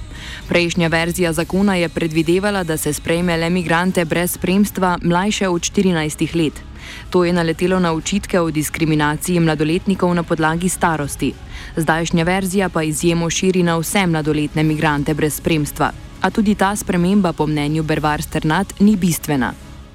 Prejšnja 0.49 0.89
verzija 0.89 1.33
zakona 1.33 1.75
je 1.77 1.89
predvidevala, 1.89 2.63
da 2.65 2.77
se 2.77 2.93
sprejme 2.93 3.37
le 3.37 3.51
migrante 3.51 4.05
brez 4.05 4.33
spremstva 4.39 4.99
mlajše 5.03 5.49
od 5.49 5.61
14 5.61 6.37
let. 6.37 6.63
To 7.11 7.25
je 7.25 7.33
naletelo 7.33 7.79
na 7.79 7.93
očitke 7.93 8.41
o 8.41 8.51
diskriminaciji 8.51 9.41
mladoletnikov 9.41 10.15
na 10.15 10.23
podlagi 10.23 10.69
starosti. 10.69 11.35
Zdajšnja 11.77 12.25
verzija 12.25 12.69
pa 12.69 12.83
izjemo 12.83 13.31
širi 13.31 13.63
na 13.63 13.77
vse 13.77 14.07
mladoletne 14.07 14.63
migrante 14.63 15.15
brez 15.15 15.37
spremstva. 15.37 15.93
A 16.21 16.31
tudi 16.31 16.55
ta 16.55 16.77
sprememba, 16.77 17.33
po 17.33 17.47
mnenju 17.47 17.83
Bervar 17.83 18.23
Sternat, 18.23 18.81
ni 18.81 18.97
bistvena 18.97 19.53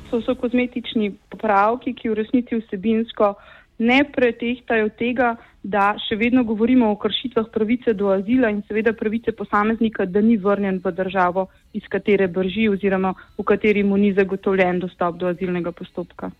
so, 0.09 0.21
so 0.21 0.35
kozmetični 0.35 1.13
popravki, 1.29 1.93
ki 1.93 2.09
v 2.09 2.19
resnici 2.21 2.59
vsebinsko 2.59 3.35
ne 3.79 4.03
pretehtajo 4.03 4.89
tega, 4.99 5.35
da 5.63 5.93
še 5.99 6.15
vedno 6.19 6.43
govorimo 6.47 6.91
o 6.91 6.97
kršitvah 6.99 7.47
pravice 7.53 7.93
do 7.93 8.11
azila 8.11 8.51
in 8.51 8.61
seveda 8.67 8.93
pravice 8.93 9.31
posameznika, 9.35 10.05
da 10.05 10.21
ni 10.21 10.37
vrnjen 10.37 10.81
v 10.83 10.91
državo, 10.95 11.47
iz 11.73 11.87
katere 11.91 12.27
brži 12.27 12.67
oziroma 12.69 13.13
v 13.37 13.43
kateri 13.43 13.83
mu 13.83 13.97
ni 13.97 14.13
zagotovljen 14.13 14.79
dostop 14.83 15.17
do 15.19 15.27
azilnega 15.31 15.71
postopka. 15.71 16.31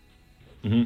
Mhm. 0.63 0.81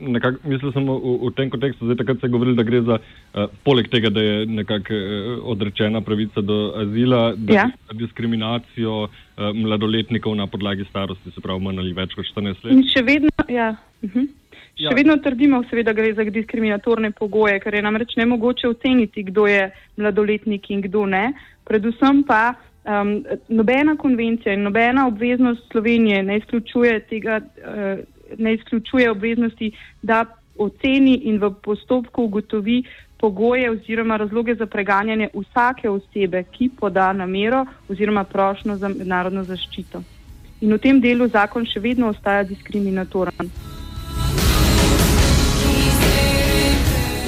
Nekak, 0.00 0.40
mislil 0.48 0.72
sem 0.72 0.86
v, 0.88 0.96
v 0.96 1.30
tem 1.36 1.50
kontekstu, 1.52 1.84
zdaj 1.84 2.00
takrat 2.00 2.20
se 2.20 2.26
je 2.26 2.32
govorilo, 2.32 2.56
da 2.56 2.64
gre 2.66 2.80
za, 2.82 2.96
uh, 2.98 3.52
poleg 3.64 3.88
tega, 3.92 4.10
da 4.10 4.20
je 4.20 4.46
nekako 4.48 4.96
uh, 4.96 5.44
odrečena 5.54 6.00
pravica 6.00 6.40
do 6.40 6.72
azila, 6.80 7.34
da 7.36 7.54
ja. 7.54 7.66
diskriminacijo 7.92 8.94
uh, 9.04 9.10
mladoletnikov 9.54 10.34
na 10.36 10.48
podlagi 10.48 10.88
starosti, 10.88 11.30
se 11.30 11.44
pravi, 11.44 11.62
manj 11.62 11.84
ali 11.84 11.92
več 11.92 12.16
kot 12.16 12.26
14 12.32 12.64
let. 12.64 12.72
In 12.72 12.82
še 12.88 13.04
vedno, 13.04 13.30
ja. 13.48 13.76
Uh 14.02 14.10
-huh. 14.10 14.26
Še 14.74 14.88
ja. 14.88 14.94
vedno 14.96 15.16
trdimo, 15.22 15.62
seveda, 15.70 15.92
da 15.92 16.00
gre 16.00 16.14
za 16.14 16.24
diskriminatorne 16.24 17.12
pogoje, 17.14 17.60
ker 17.60 17.74
je 17.74 17.82
namreč 17.82 18.16
ne 18.16 18.26
mogoče 18.26 18.68
oceniti, 18.68 19.22
kdo 19.22 19.46
je 19.46 19.70
mladoletnik 19.96 20.70
in 20.70 20.80
kdo 20.80 21.06
ne. 21.06 21.32
Predvsem 21.64 22.24
pa 22.26 22.54
um, 22.82 23.24
nobena 23.48 23.96
konvencija 23.96 24.54
in 24.54 24.62
nobena 24.66 25.06
obveznost 25.06 25.70
Slovenije 25.70 26.22
ne 26.22 26.36
izključuje 26.42 27.00
tega. 27.10 27.40
Uh, 27.40 28.13
ne 28.38 28.54
izključuje 28.54 29.10
obveznosti, 29.10 29.72
da 30.02 30.24
oceni 30.58 31.14
in 31.14 31.38
v 31.42 31.50
postopku 31.62 32.24
ugotovi 32.24 32.82
pogoje 33.18 33.70
oziroma 33.70 34.16
razloge 34.16 34.54
za 34.54 34.66
preganjanje 34.66 35.28
vsake 35.34 35.90
osebe, 35.90 36.44
ki 36.52 36.70
poda 36.80 37.12
namero 37.12 37.64
oziroma 37.88 38.24
prošno 38.24 38.76
za 38.76 38.88
mednarodno 38.88 39.44
zaščito. 39.44 40.02
In 40.60 40.72
v 40.72 40.78
tem 40.78 41.00
delu 41.00 41.28
zakon 41.28 41.66
še 41.66 41.80
vedno 41.80 42.08
ostaja 42.08 42.44
diskriminatoren. 42.44 43.50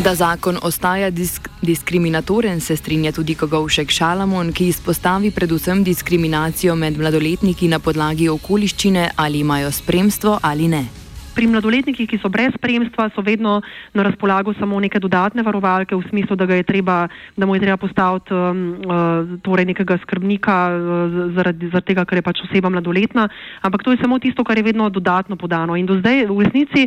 Da 0.07 0.13
zakon 0.15 0.55
ostaja 0.63 1.09
disk 1.11 1.49
diskriminatoren, 1.67 2.61
se 2.61 2.77
strinja 2.77 3.11
tudi 3.13 3.35
Kogovšek 3.35 3.91
Šalamon, 3.91 4.53
ki 4.55 4.69
izpostavi 4.71 5.33
predvsem 5.35 5.81
diskriminacijo 5.85 6.77
med 6.79 6.95
mladoletniki 7.01 7.67
na 7.67 7.81
podlagi 7.83 8.29
okoliščine, 8.31 9.09
ali 9.17 9.41
imajo 9.43 9.73
spremstvo 9.75 10.37
ali 10.43 10.69
ne. 10.71 10.85
Pri 11.35 11.49
mladoletnikih, 11.51 12.07
ki 12.07 12.21
so 12.23 12.31
brez 12.31 12.55
spremstva, 12.55 13.09
so 13.17 13.25
vedno 13.27 13.57
na 13.99 14.05
razpolago 14.07 14.55
samo 14.61 14.79
neke 14.81 15.03
dodatne 15.03 15.43
varovalke, 15.43 15.99
v 15.99 16.07
smislu, 16.07 16.39
da, 16.39 16.47
je 16.55 16.63
treba, 16.63 17.09
da 17.37 17.47
mu 17.47 17.59
je 17.59 17.65
treba 17.67 17.77
postaviti 17.77 18.31
um, 18.35 18.63
uh, 18.87 19.35
torej 19.43 19.67
nekega 19.73 19.99
skrbnika 20.07 20.61
uh, 20.71 21.19
zaradi, 21.35 21.73
zaradi 21.75 21.91
tega, 21.91 22.07
ker 22.07 22.23
je 22.23 22.27
pač 22.31 22.47
oseba 22.47 22.71
mladoletna, 22.71 23.27
ampak 23.67 23.83
to 23.83 23.91
je 23.91 23.99
samo 24.07 24.23
tisto, 24.23 24.47
kar 24.47 24.55
je 24.57 24.69
vedno 24.71 24.87
dodatno 24.87 25.35
podano. 25.35 25.75
In 25.75 25.91
do 25.91 25.99
zdaj 25.99 26.29
v 26.31 26.41
resnici 26.47 26.87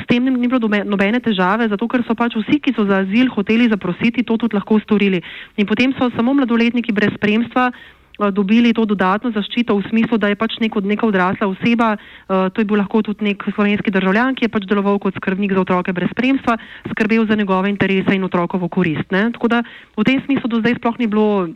S 0.00 0.06
tem 0.08 0.24
ni 0.24 0.48
bilo 0.48 0.68
nobene 0.84 1.20
težave, 1.20 1.68
zato 1.68 1.88
ker 1.88 2.04
so 2.06 2.16
pač 2.16 2.36
vsi, 2.38 2.60
ki 2.60 2.72
so 2.72 2.86
za 2.88 3.02
azil 3.04 3.28
hoteli 3.28 3.68
zaprositi, 3.68 4.24
to 4.24 4.38
tudi 4.40 4.56
lahko 4.56 4.80
storili. 4.80 5.20
In 5.60 5.68
potem 5.68 5.92
so 5.98 6.08
samo 6.16 6.32
mladoletniki 6.32 6.94
brez 6.96 7.12
spremstva 7.18 7.68
uh, 7.68 8.30
dobili 8.32 8.72
to 8.72 8.84
dodatno 8.88 9.32
zaščito 9.36 9.76
v 9.76 9.84
smislu, 9.90 10.18
da 10.18 10.32
je 10.32 10.38
pač 10.40 10.56
neko, 10.64 10.80
neka 10.80 11.06
odrasla 11.06 11.48
oseba, 11.48 11.94
uh, 11.96 12.48
to 12.52 12.64
je 12.64 12.68
bil 12.68 12.80
lahko 12.80 13.02
tudi 13.04 13.28
nek 13.28 13.44
slovenski 13.52 13.92
državljan, 13.92 14.36
ki 14.36 14.48
je 14.48 14.52
pač 14.52 14.68
deloval 14.68 14.96
kot 15.02 15.16
skrbnik 15.20 15.52
za 15.52 15.60
otroke 15.60 15.92
brez 15.92 16.08
spremstva, 16.12 16.56
skrbel 16.92 17.28
za 17.28 17.36
njegove 17.36 17.68
interese 17.68 18.16
in 18.16 18.24
otrokovo 18.24 18.68
korist. 18.72 19.08
Ne? 19.12 19.28
Tako 19.36 19.48
da 19.48 19.62
v 19.96 20.08
tem 20.08 20.24
smislu 20.24 20.48
do 20.48 20.64
zdaj 20.64 20.80
sploh 20.80 20.96
ni 20.98 21.06
bilo 21.06 21.52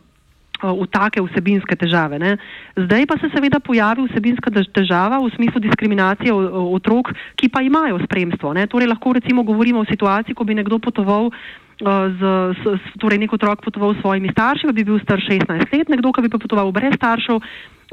v 0.61 0.85
take 0.89 1.21
vsebinske 1.21 1.75
težave. 1.77 2.17
Ne. 2.19 2.37
Zdaj 2.73 3.05
pa 3.05 3.17
se 3.21 3.29
seveda 3.29 3.59
pojavi 3.61 4.07
vsebinska 4.09 4.49
težava 4.73 5.21
v 5.21 5.29
smislu 5.35 5.61
diskriminacije 5.61 6.33
otrok, 6.33 7.13
ki 7.37 7.49
pa 7.49 7.61
imajo 7.61 8.01
spremstvo. 8.05 8.53
Ne. 8.57 8.67
Torej 8.67 8.89
lahko 8.89 9.13
recimo 9.13 9.43
govorimo 9.43 9.85
o 9.85 9.89
situaciji, 9.89 10.35
ko 10.35 10.43
bi 10.43 10.57
nekdo 10.57 10.79
potoval. 10.79 11.29
Z, 11.77 12.21
z, 12.57 12.63
torej, 12.97 13.21
nek 13.21 13.37
otrok 13.37 13.61
potoval 13.61 13.93
s 13.93 14.01
svojimi 14.01 14.33
starši, 14.33 14.65
pa 14.65 14.73
bi 14.73 14.81
bil 14.81 14.97
star 14.97 15.21
16 15.21 15.45
let, 15.69 15.85
nekdo, 15.93 16.09
ki 16.09 16.25
bi 16.25 16.31
pa 16.33 16.41
potoval 16.41 16.73
brez 16.73 16.97
staršev, 16.97 17.37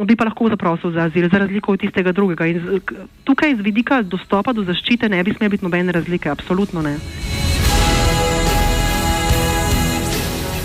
bi 0.08 0.16
pa 0.16 0.24
lahko 0.24 0.48
zaprosil 0.48 0.96
za 0.96 1.04
azil, 1.12 1.28
za 1.28 1.44
razliko 1.44 1.76
od 1.76 1.84
tistega 1.84 2.16
drugega. 2.16 2.48
In 2.48 2.80
tukaj 3.28 3.60
z 3.60 3.60
vidika 3.60 4.00
dostopa 4.00 4.56
do 4.56 4.64
zaščite 4.64 5.12
ne 5.12 5.20
bi 5.20 5.36
smel 5.36 5.52
biti 5.52 5.68
nobene 5.68 5.92
razlike, 5.92 6.32
absolutno 6.32 6.80
ne. 6.80 6.96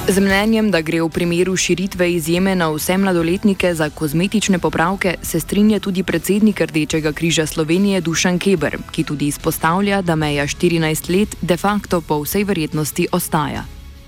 Z 0.10 0.18
mnenjem, 0.18 0.72
da 0.74 0.82
gre 0.82 1.04
v 1.06 1.10
primeru 1.14 1.54
širitve 1.54 2.08
izjeme 2.18 2.56
na 2.58 2.72
vse 2.74 2.98
mladoletnike 2.98 3.74
za 3.78 3.90
kozmetične 3.94 4.58
popravke, 4.60 5.22
se 5.22 5.40
strinja 5.40 5.78
tudi 5.80 6.02
predsednik 6.04 6.62
Rdečega 6.62 7.12
križa 7.14 7.46
Slovenije 7.46 8.02
Dušan 8.02 8.40
Keber, 8.42 8.78
ki 8.92 9.04
tudi 9.06 9.28
izpostavlja, 9.30 10.02
da 10.02 10.16
meja 10.16 10.48
14 10.50 11.14
let 11.14 11.36
de 11.42 11.58
facto 11.58 12.02
po 12.02 12.24
vsej 12.26 12.44
verjetnosti 12.44 13.06
ostaja. 13.12 13.62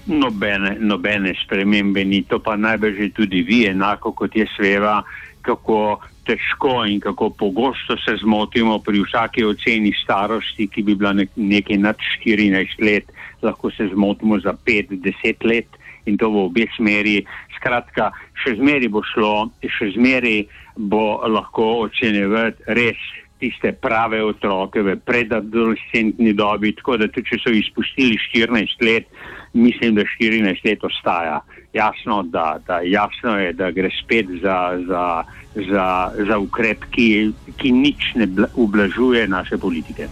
Nobene, 0.05 0.74
nobene 0.79 1.36
spremembe 1.46 2.01
ni, 2.05 2.24
to 2.25 2.39
pa 2.39 2.55
najbrž 2.58 3.13
tudi 3.13 3.43
vi, 3.46 3.67
enako 3.70 4.12
kot 4.12 4.36
je 4.36 4.48
sveva, 4.58 5.03
kako 5.46 6.00
težko 6.25 6.81
in 6.89 6.98
kako 7.00 7.29
pogosto 7.29 7.93
se 8.01 8.17
zmotimo 8.24 8.79
pri 8.79 9.03
vsaki 9.05 9.46
oceni 9.46 9.93
starosti, 10.01 10.65
ki 10.67 10.81
bi 10.81 10.96
bila 10.96 11.13
nekaj 11.36 11.77
nad 11.77 12.01
14 12.25 12.81
let, 12.81 13.13
lahko 13.41 13.70
se 13.70 13.86
zmotimo 13.93 14.39
za 14.39 14.58
5-10 14.65 15.46
let 15.46 15.77
in 16.05 16.17
to 16.17 16.29
v 16.31 16.46
obe 16.48 16.67
smeri. 16.75 17.22
Skratka, 17.58 18.12
še 18.41 18.55
zmeri 18.58 18.89
bo 18.89 19.03
šlo, 19.13 19.51
še 19.62 19.91
zmeri 19.96 20.48
bo 20.75 21.22
lahko 21.29 21.88
ocenjevati 21.88 22.63
res 22.77 23.01
tiste 23.41 23.74
prave 23.74 24.22
otroke 24.22 24.81
v 24.86 24.96
predadolescentni 25.01 26.34
dobi, 26.38 26.75
tako 26.77 27.00
da 27.01 27.10
tudi 27.10 27.34
če 27.34 27.39
so 27.41 27.53
izpustili 27.58 28.20
14 28.29 28.86
let, 28.86 29.10
mislim, 29.58 29.98
da 29.98 30.05
14 30.05 30.62
let 30.70 30.86
ostaja. 30.86 31.41
Jasno, 31.74 32.22
da, 32.29 32.60
da, 32.67 32.81
jasno 32.86 33.39
je, 33.39 33.53
da 33.58 33.72
gre 33.74 33.89
spet 33.98 34.29
za, 34.43 34.58
za, 34.86 35.05
za, 35.72 35.88
za 36.29 36.38
ukrep, 36.38 36.86
ki, 36.93 37.08
ki 37.58 37.72
nič 37.74 38.13
ne 38.22 38.29
ublažuje 38.53 39.25
naše 39.27 39.58
politike. 39.58 40.12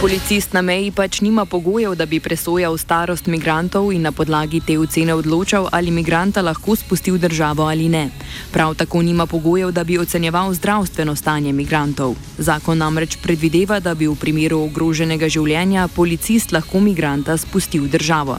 Policist 0.00 0.54
na 0.56 0.62
meji 0.64 0.88
pač 0.96 1.18
nima 1.20 1.44
pogojev, 1.44 1.92
da 1.92 2.06
bi 2.08 2.22
presojal 2.24 2.78
starost 2.80 3.26
migrantov 3.28 3.90
in 3.92 4.00
na 4.00 4.12
podlagi 4.16 4.62
te 4.64 4.78
ocene 4.80 5.12
odločal, 5.12 5.66
ali 5.72 5.92
migranta 5.92 6.40
lahko 6.40 6.72
spusti 6.72 7.12
v 7.12 7.18
državo 7.20 7.66
ali 7.68 7.88
ne. 7.92 8.06
Prav 8.52 8.72
tako 8.80 9.02
nima 9.02 9.26
pogojev, 9.26 9.74
da 9.76 9.84
bi 9.84 9.98
ocenjeval 9.98 10.54
zdravstveno 10.56 11.16
stanje 11.16 11.52
migrantov. 11.52 12.16
Zakon 12.38 12.78
namreč 12.78 13.18
predvideva, 13.20 13.80
da 13.80 13.92
bi 13.94 14.08
v 14.08 14.16
primeru 14.16 14.62
ogroženega 14.70 15.28
življenja 15.28 15.84
policist 15.92 16.56
lahko 16.56 16.80
migranta 16.80 17.36
spustil 17.36 17.84
v 17.84 17.92
državo. 17.98 18.38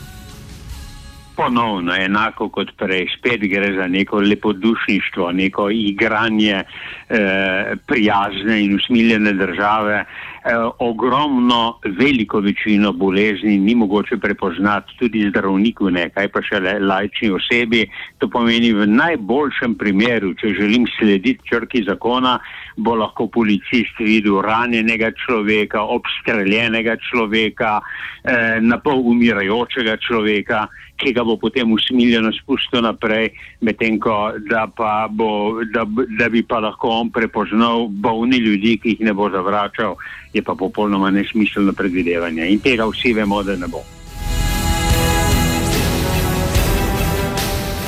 Ponovno, 1.36 1.96
enako 1.96 2.50
kot 2.50 2.74
prej, 2.78 3.06
spet 3.18 3.42
gre 3.50 3.74
za 3.76 3.88
neko 3.88 4.20
lepodušništvo, 4.20 5.32
neko 5.32 5.70
igranje 5.70 6.64
eh, 7.10 7.76
prijazne 7.88 8.66
in 8.66 8.76
usmiljene 8.76 9.34
države. 9.34 10.06
Eh, 10.44 10.56
ogromno, 10.80 11.80
veliko 11.86 12.40
večino 12.40 12.92
bolezni 12.92 13.58
ni 13.58 13.76
mogoče 13.76 14.18
prepoznati, 14.18 14.94
tudi 15.00 15.30
zdravniku 15.30 15.90
ne, 15.90 16.08
kaj 16.10 16.28
pa 16.34 16.42
še 16.42 16.60
le 16.60 16.80
lajčni 16.80 17.30
osebi. 17.32 17.84
To 18.18 18.28
pomeni 18.28 18.74
v 18.74 18.88
najboljšem 18.90 19.76
primeru, 19.78 20.34
če 20.42 20.56
želim 20.58 20.88
slediti 20.98 21.46
črki 21.46 21.84
zakona, 21.86 22.40
bo 22.76 22.96
lahko 22.98 23.28
policist 23.30 24.02
videl 24.02 24.42
ranjenega 24.42 25.12
človeka, 25.26 25.86
obstreljenega 25.96 26.98
človeka, 27.12 27.78
eh, 28.26 28.58
napol 28.62 29.06
umirajočega 29.14 29.98
človeka 30.02 30.66
ki 31.02 31.14
ga 31.14 31.24
bo 31.26 31.38
potem 31.42 31.72
usmiljeno 31.74 32.32
spustil 32.38 32.86
naprej, 32.86 33.32
medtem 33.62 34.00
ko 34.00 34.18
da, 34.50 34.68
bo, 35.10 35.32
da, 35.74 35.86
da 36.20 36.30
bi 36.30 36.44
pa 36.44 36.62
lahko 36.62 36.90
on 37.02 37.10
prepoznal 37.12 37.88
bolni 37.90 38.38
ljudi, 38.38 38.78
ki 38.82 38.96
jih 38.96 39.08
ne 39.10 39.14
bo 39.14 39.30
zavračal, 39.30 39.98
je 40.34 40.44
pa 40.46 40.56
popolnoma 40.56 41.12
nesmiselno 41.12 41.74
predvidevanje. 41.74 42.48
In 42.54 42.62
tega 42.62 42.86
vsi 42.90 43.16
vemo, 43.18 43.44
da 43.44 43.58
ne 43.58 43.68
bo. 43.72 43.84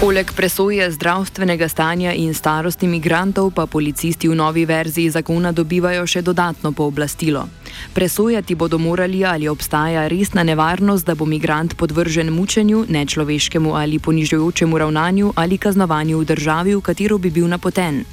Poleg 0.04 0.34
presoje 0.36 0.84
zdravstvenega 0.92 1.68
stanja 1.72 2.12
in 2.12 2.34
starosti 2.36 2.90
imigrantov 2.90 3.54
pa 3.56 3.64
policisti 3.72 4.28
v 4.28 4.36
novi 4.36 4.66
verziji 4.68 5.14
zakona 5.16 5.54
dobivajo 5.56 6.04
še 6.04 6.22
dodatno 6.22 6.74
pooblastilo. 6.76 7.46
Presojati 7.94 8.56
bodo 8.56 8.78
morali, 8.78 9.26
ali 9.26 9.48
obstaja 9.48 10.08
resna 10.08 10.44
nevarnost, 10.44 11.06
da 11.06 11.16
bo 11.16 11.26
imigrant 11.26 11.78
podvržen 11.78 12.34
mučenju, 12.34 12.86
nečloveškemu 12.90 13.76
ali 13.76 14.00
ponižujočemu 14.00 14.78
ravnanju 14.78 15.34
ali 15.36 15.58
kaznovanju 15.58 16.20
v 16.20 16.26
državi, 16.26 16.76
v 16.76 16.82
katero 16.82 17.18
bi 17.18 17.30
bil 17.30 17.48
napoten. 17.48 18.04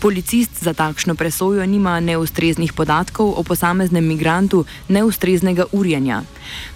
Policist 0.00 0.64
za 0.64 0.74
takšno 0.74 1.14
presojo 1.14 1.66
nima 1.66 2.00
neustreznih 2.00 2.72
podatkov 2.72 3.34
o 3.36 3.42
posameznem 3.42 4.04
imigrantu, 4.04 4.64
neustreznega 4.88 5.64
urjenja. 5.72 6.22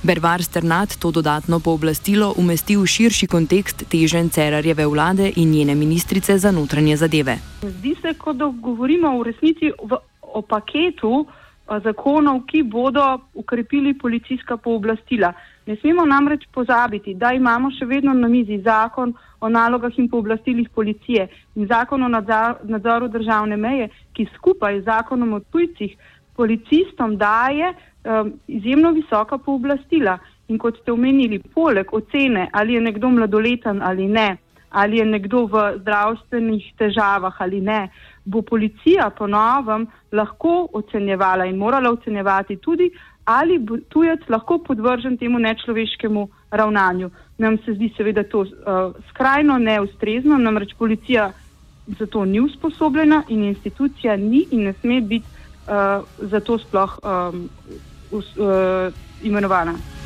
Bervar 0.02 0.42
Sternat 0.42 0.96
to 0.98 1.10
dodatno 1.10 1.60
pooblastilo 1.60 2.34
umesti 2.36 2.76
v 2.76 2.86
širši 2.86 3.26
kontekst 3.26 3.84
težen 3.88 4.30
Cerarjeve 4.30 4.86
vlade 4.86 5.32
in 5.36 5.50
njene 5.50 5.74
ministrice 5.74 6.38
za 6.38 6.50
notranje 6.50 6.96
zadeve. 6.96 7.38
Zdi 7.62 7.94
se, 8.02 8.14
kot 8.18 8.36
da 8.36 8.46
govorimo 8.62 9.18
v 9.18 9.22
resnici 9.22 9.72
v, 9.82 9.96
o 10.22 10.42
paketu 10.42 11.26
zakonov, 11.84 12.42
ki 12.46 12.62
bodo 12.62 13.04
ukrepili 13.34 13.94
policijska 13.98 14.56
pooblastila. 14.56 15.32
Ne 15.66 15.76
smemo 15.76 16.06
namreč 16.06 16.46
pozabiti, 16.52 17.14
da 17.14 17.32
imamo 17.36 17.70
še 17.70 17.86
vedno 17.86 18.14
na 18.14 18.28
mizi 18.28 18.60
zakon 18.64 19.12
o 19.40 19.48
nalogah 19.48 19.98
in 19.98 20.08
pooblastilih 20.08 20.70
policije 20.74 21.28
in 21.54 21.66
zakon 21.66 22.02
o 22.02 22.08
nadzoru 22.08 23.08
državne 23.08 23.56
meje, 23.56 23.90
ki 24.12 24.28
skupaj 24.36 24.80
z 24.80 24.84
zakonom 24.84 25.32
o 25.32 25.40
tujcih 25.40 25.96
policistom 26.36 27.16
daje 27.16 27.72
um, 27.72 28.32
izjemno 28.46 28.92
visoka 28.96 29.38
pooblastila. 29.38 30.18
In 30.48 30.56
kot 30.58 30.78
ste 30.80 30.92
omenili, 30.92 31.42
poleg 31.54 31.90
ocene, 31.92 32.48
ali 32.52 32.74
je 32.74 32.80
nekdo 32.80 33.10
mladoleten 33.12 33.82
ali 33.82 34.06
ne, 34.08 34.28
ali 34.70 34.98
je 34.98 35.04
nekdo 35.04 35.46
v 35.46 35.64
zdravstvenih 35.80 36.72
težavah 36.78 37.34
ali 37.38 37.60
ne, 37.60 37.88
bo 38.24 38.42
policija 38.42 39.10
po 39.10 39.26
novem 39.26 39.86
lahko 40.12 40.68
ocenjevala 40.72 41.46
in 41.46 41.56
morala 41.56 41.90
ocenjevati 41.90 42.56
tudi, 42.56 42.90
ali 43.24 43.58
bo 43.58 43.76
tujec 43.88 44.20
lahko 44.28 44.58
podvržen 44.58 45.16
temu 45.16 45.38
nečloveškemu 45.38 46.28
ravnanju. 46.50 47.10
Nam 47.38 47.58
se 47.58 47.74
zdi 47.74 47.92
seveda 47.96 48.24
to 48.24 48.40
uh, 48.40 48.48
skrajno 49.08 49.58
neustrezno, 49.58 50.38
namreč 50.38 50.74
policija 50.78 51.32
za 51.86 52.06
to 52.06 52.24
ni 52.24 52.40
usposobljena 52.40 53.22
in 53.28 53.44
institucija 53.44 54.16
ni 54.16 54.46
in 54.50 54.64
ne 54.64 54.72
sme 54.72 55.00
biti 55.00 55.26
uh, 55.26 56.04
za 56.18 56.40
to 56.40 56.58
sploh 56.58 56.98
um, 57.02 57.48
us, 58.10 58.36
uh, 58.36 58.92
imenovana. 59.22 59.97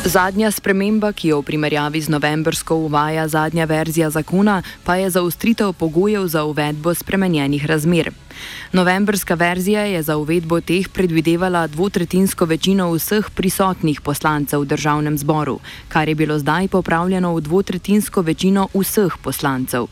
Zadnja 0.00 0.48
sprememba, 0.48 1.12
ki 1.12 1.28
jo 1.28 1.44
v 1.44 1.52
primerjavi 1.52 2.00
z 2.00 2.08
novembrsko 2.08 2.88
uvaja 2.88 3.28
zadnja 3.28 3.68
verzija 3.68 4.08
zakona, 4.10 4.62
pa 4.84 4.96
je 4.96 5.10
zaustritev 5.10 5.76
pogojev 5.76 6.24
za 6.24 6.44
uvedbo 6.44 6.94
spremenjenih 6.94 7.66
razmer. 7.66 8.08
Novembrska 8.72 9.34
verzija 9.34 9.80
je 9.80 10.02
za 10.02 10.16
uvedbo 10.16 10.60
teh 10.60 10.88
predvidevala 10.88 11.66
dvotretinsko 11.66 12.44
večino 12.44 12.92
vseh 12.92 13.30
prisotnih 13.34 14.00
poslancev 14.00 14.60
v 14.60 14.66
državnem 14.66 15.18
zboru, 15.18 15.60
kar 15.88 16.08
je 16.08 16.14
bilo 16.14 16.38
zdaj 16.38 16.68
popravljeno 16.68 17.34
v 17.34 17.40
dvotretinsko 17.40 18.22
večino 18.22 18.68
vseh 18.74 19.16
poslancev. 19.22 19.86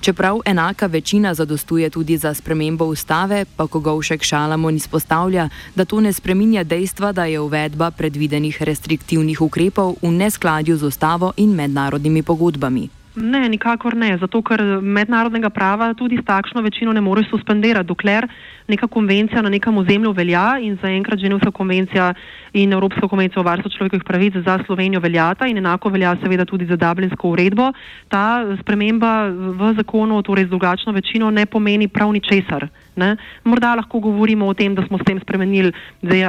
Čeprav 0.00 0.40
enaka 0.44 0.86
večina 0.86 1.34
zadostuje 1.34 1.90
tudi 1.90 2.16
za 2.16 2.34
spremembo 2.34 2.84
ustave, 2.84 3.44
pa 3.56 3.66
Kogovšek 3.66 4.22
Šalamon 4.22 4.76
izpostavlja, 4.76 5.48
da 5.74 5.84
to 5.84 6.00
ne 6.00 6.12
spreminja 6.12 6.64
dejstva, 6.64 7.12
da 7.12 7.24
je 7.24 7.40
uvedba 7.40 7.90
predvidenih 7.90 8.62
restriktivnih 8.62 9.40
ukrepov 9.42 9.96
v 10.02 10.10
neskladju 10.10 10.76
z 10.76 10.86
ustavo 10.86 11.32
in 11.36 11.54
mednarodnimi 11.54 12.22
pogodbami. 12.22 12.95
Ne, 13.16 13.46
nikakor 13.48 13.96
ne, 13.96 14.10
zato 14.20 14.42
ker 14.44 14.60
mednarodnega 14.82 15.48
prava 15.50 15.88
tudi 15.96 16.18
s 16.20 16.24
takšno 16.28 16.60
večino 16.60 16.92
ne 16.92 17.00
moreš 17.00 17.30
suspendirati, 17.30 17.88
dokler 17.88 18.28
neka 18.68 18.86
konvencija 18.86 19.42
na 19.42 19.48
nekem 19.48 19.78
ozemlju 19.78 20.12
velja 20.12 20.58
in 20.60 20.78
zaenkrat 20.82 21.18
Ženevska 21.18 21.50
konvencija 21.50 22.14
in 22.52 22.72
Evropska 22.72 23.08
konvencija 23.08 23.40
o 23.40 23.44
varstvu 23.44 23.70
človekovih 23.70 24.04
pravic 24.04 24.34
za 24.44 24.58
Slovenijo 24.66 25.00
veljata 25.00 25.46
in 25.46 25.58
enako 25.58 25.88
velja 25.88 26.16
seveda 26.22 26.44
tudi 26.44 26.66
za 26.66 26.76
Dublinsko 26.76 27.28
uredbo. 27.28 27.72
Ta 28.08 28.56
sprememba 28.60 29.28
v 29.28 29.74
zakonu, 29.76 30.22
torej 30.22 30.44
z 30.44 30.48
drugačno 30.48 30.92
večino, 30.92 31.30
ne 31.30 31.46
pomeni 31.46 31.88
prav 31.88 32.12
ničesar. 32.12 32.68
Ne? 32.96 33.16
Morda 33.44 33.74
lahko 33.74 34.00
govorimo 34.00 34.46
o 34.46 34.54
tem, 34.54 34.74
da 34.74 34.86
smo 34.86 34.98
s 34.98 35.04
tem 35.04 35.20
spremenili 35.20 35.72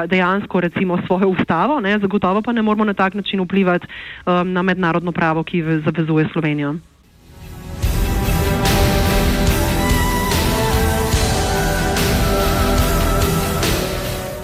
dejansko 0.07 0.59
recimo 0.59 0.97
svojo 1.05 1.29
ustavo, 1.29 1.79
ne? 1.79 1.99
zagotovo 1.99 2.41
pa 2.41 2.51
ne 2.51 2.61
moramo 2.61 2.85
na 2.85 2.93
tak 2.93 3.13
način 3.13 3.41
vplivati 3.41 3.87
um, 4.25 4.51
na 4.53 4.61
mednarodno 4.61 5.11
pravo, 5.11 5.43
ki 5.43 5.63
zavezuje 5.85 6.27
Slovenijo. 6.33 6.75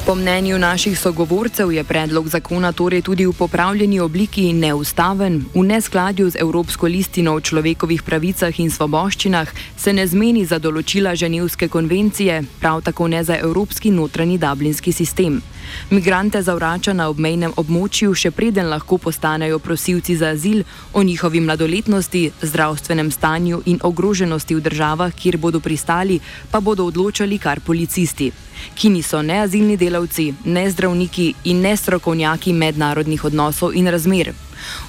Po 0.06 0.16
mnenju 0.16 0.60
naših 0.60 1.00
sogovorcev 1.00 1.72
je 1.72 1.84
predlog 1.84 2.28
zakona 2.28 2.72
torej 2.72 3.02
tudi 3.02 3.26
v 3.26 3.34
popravljeni 3.34 4.00
obliki 4.00 4.54
neustaven, 4.54 5.46
v 5.56 5.64
neskladju 5.64 6.30
z 6.30 6.36
Evropsko 6.40 6.88
listino 6.88 7.34
o 7.34 7.40
človekovih 7.40 8.04
pravicah 8.04 8.60
in 8.60 8.72
svoboščinah, 8.72 9.48
se 9.78 9.94
ne 9.94 10.04
zmeni 10.08 10.44
za 10.46 10.60
določila 10.60 11.16
Ženevske 11.16 11.68
konvencije, 11.68 12.42
prav 12.60 12.82
tako 12.84 13.08
ne 13.08 13.24
za 13.24 13.40
Evropski 13.40 13.92
notranji 13.92 14.38
dublinski 14.38 14.92
sistem. 14.92 15.42
Migrante 15.90 16.42
zavrača 16.42 16.94
na 16.94 17.08
obmejnem 17.08 17.54
območju, 17.56 18.14
še 18.14 18.32
preden 18.32 18.68
lahko 18.70 18.98
postanejo 18.98 19.60
prosilci 19.60 20.18
za 20.20 20.36
azil, 20.36 20.66
o 20.94 21.04
njihovi 21.04 21.40
mladoletnosti, 21.40 22.32
zdravstvenem 22.42 23.12
stanju 23.12 23.62
in 23.66 23.80
ogroženosti 23.84 24.56
v 24.56 24.68
državah, 24.68 25.16
kjer 25.16 25.38
bodo 25.38 25.60
pristali, 25.60 26.20
pa 26.52 26.60
bodo 26.60 26.92
odločali 26.92 27.40
kar 27.40 27.64
policisti, 27.64 28.32
ki 28.76 28.90
niso 28.90 29.22
ne 29.22 29.40
azilni 29.44 29.78
delavci, 29.78 30.34
ne 30.46 30.70
zdravniki 30.72 31.34
in 31.44 31.62
ne 31.62 31.76
strokovnjaki 31.78 32.54
mednarodnih 32.54 33.26
odnosov 33.26 33.76
in 33.76 33.88
razmer. 33.88 34.34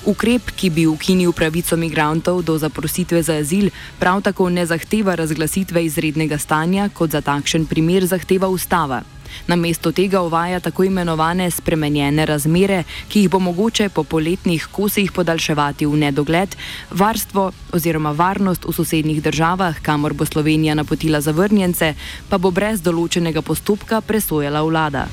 Ukrep, 0.05 0.53
ki 0.57 0.71
bi 0.71 0.87
ukinil 0.87 1.33
pravico 1.33 1.77
migrantov 1.77 2.43
do 2.43 2.59
zaprositve 2.59 3.23
za 3.23 3.41
azil, 3.43 3.71
prav 3.99 4.23
tako 4.23 4.49
ne 4.49 4.67
zahteva 4.67 5.15
razglasitve 5.15 5.85
izrednega 5.85 6.39
stanja, 6.39 6.89
kot 6.89 7.11
za 7.11 7.21
takšen 7.21 7.67
primer 7.67 8.07
zahteva 8.07 8.49
ustava. 8.49 9.03
Namesto 9.47 9.93
tega 9.93 10.23
uvaja 10.23 10.61
tako 10.61 10.85
imenovane 10.85 11.51
spremenjene 11.51 12.27
razmere, 12.27 12.83
ki 13.09 13.21
jih 13.21 13.31
bo 13.31 13.39
mogoče 13.39 13.89
po 13.89 14.05
poletnih 14.05 14.69
kosih 14.73 15.13
podaljševati 15.13 15.87
v 15.87 15.97
nedogled, 15.97 16.57
varstvo 16.91 17.51
oziroma 17.73 18.13
varnost 18.13 18.65
v 18.65 18.73
sosednjih 18.73 19.23
državah, 19.23 19.81
kamor 19.83 20.13
bo 20.13 20.25
Slovenija 20.25 20.75
napotila 20.75 21.21
zavrnjence, 21.21 21.95
pa 22.29 22.39
bo 22.39 22.51
brez 22.51 22.83
določenega 22.83 23.43
postopka 23.43 24.01
presojala 24.01 24.63
vlada. 24.63 25.09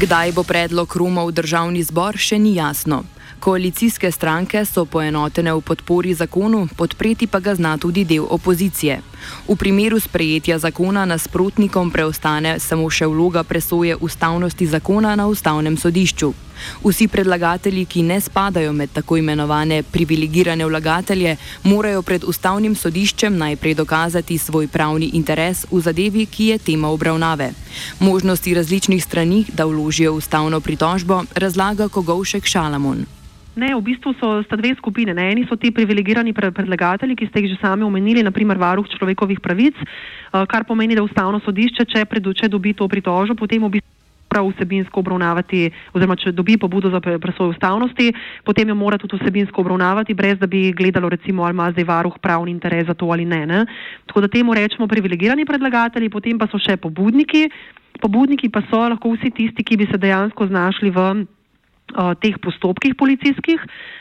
Kdaj 0.00 0.32
bo 0.32 0.42
predlog 0.48 0.88
Roma 0.96 1.26
v 1.28 1.32
državni 1.36 1.82
zbor, 1.84 2.16
še 2.16 2.38
ni 2.40 2.54
jasno. 2.56 3.02
Koalicijske 3.40 4.10
stranke 4.12 4.64
so 4.64 4.84
poenotene 4.84 5.52
v 5.54 5.60
podpori 5.64 6.12
zakonu, 6.14 6.68
podpreti 6.76 7.26
pa 7.26 7.40
ga 7.40 7.54
zna 7.54 7.78
tudi 7.80 8.04
del 8.04 8.26
opozicije. 8.28 9.00
V 9.48 9.56
primeru 9.56 10.00
sprejetja 10.00 10.58
zakona 10.58 11.04
nasprotnikom 11.08 11.90
preostane 11.90 12.58
samo 12.60 12.90
še 12.90 13.06
vloga 13.08 13.40
presoje 13.42 13.96
ustavnosti 13.96 14.66
zakona 14.66 15.14
na 15.16 15.24
ustavnem 15.26 15.78
sodišču. 15.80 16.32
Vsi 16.84 17.06
predlagatelji, 17.08 17.84
ki 17.88 18.02
ne 18.02 18.18
spadajo 18.20 18.72
med 18.76 18.92
tako 18.92 19.16
imenovane 19.16 19.82
privilegirane 19.82 20.66
vlagatelje, 20.66 21.36
morajo 21.64 22.02
pred 22.02 22.24
ustavnim 22.24 22.74
sodiščem 22.76 23.38
najprej 23.38 23.74
dokazati 23.74 24.38
svoj 24.38 24.68
pravni 24.68 25.08
interes 25.16 25.64
v 25.70 25.80
zadevi, 25.80 26.26
ki 26.26 26.50
je 26.52 26.58
tema 26.58 26.92
obravnave. 26.92 27.54
Možnosti 28.00 28.54
različnih 28.54 29.04
strani, 29.04 29.46
da 29.52 29.64
vložijo 29.64 30.12
ustavno 30.12 30.60
pritožbo, 30.60 31.22
razlaga 31.34 31.88
Kogovšek 31.88 32.44
Šalamon. 32.44 33.06
Ne, 33.60 33.74
v 33.76 33.82
bistvu 33.84 34.16
so 34.16 34.40
sta 34.48 34.56
dve 34.56 34.72
skupine. 34.80 35.12
Ne. 35.12 35.28
Eni 35.34 35.44
so 35.44 35.58
ti 35.60 35.68
privilegirani 35.68 36.32
predlagatelji, 36.32 37.18
ki 37.18 37.28
ste 37.28 37.44
jih 37.44 37.52
že 37.52 37.60
sami 37.60 37.84
omenili, 37.84 38.24
naprimer 38.24 38.56
varuh 38.56 38.88
človekovih 38.88 39.44
pravic, 39.44 39.76
eh, 39.76 40.44
kar 40.48 40.64
pomeni, 40.64 40.96
da 40.96 41.04
ustavno 41.04 41.42
sodišče, 41.44 41.84
če, 41.84 42.08
če 42.08 42.48
dobi 42.48 42.72
to 42.72 42.88
pritožbo, 42.88 43.36
potem 43.36 43.60
v 43.60 43.76
bistvu 43.76 43.98
prav 44.30 44.46
vsebinsko 44.54 45.02
obravnavati, 45.02 45.64
oziroma 45.90 46.14
če 46.14 46.30
dobi 46.32 46.54
pobudo 46.54 46.90
za 46.92 47.00
presojo 47.02 47.50
ustavnosti, 47.50 48.12
potem 48.46 48.70
jo 48.70 48.76
mora 48.78 48.98
tudi 48.98 49.18
vsebinsko 49.18 49.64
obravnavati, 49.64 50.14
brez 50.14 50.38
da 50.38 50.46
bi 50.46 50.70
gledalo, 50.70 51.10
recimo, 51.10 51.42
ali 51.44 51.56
ima 51.58 51.66
zdaj 51.74 51.88
varuh 51.88 52.14
pravni 52.22 52.54
interes 52.54 52.86
za 52.86 52.94
to 52.94 53.10
ali 53.10 53.26
ne. 53.26 53.42
ne. 53.46 53.64
Tako 54.06 54.22
da 54.22 54.30
temu 54.30 54.54
rečemo 54.54 54.86
privilegirani 54.86 55.44
predlagatelji, 55.44 56.12
potem 56.14 56.38
pa 56.38 56.46
so 56.46 56.62
še 56.62 56.78
pobudniki. 56.78 57.50
Pobudniki 58.00 58.48
pa 58.48 58.62
so 58.70 58.86
lahko 58.86 59.10
vsi 59.16 59.34
tisti, 59.34 59.66
ki 59.66 59.76
bi 59.76 59.90
se 59.90 59.98
dejansko 59.98 60.46
znašli 60.46 60.94
v 60.94 61.26
teh 62.20 62.38
postopkih 62.42 62.94
policijskih. 62.94 63.60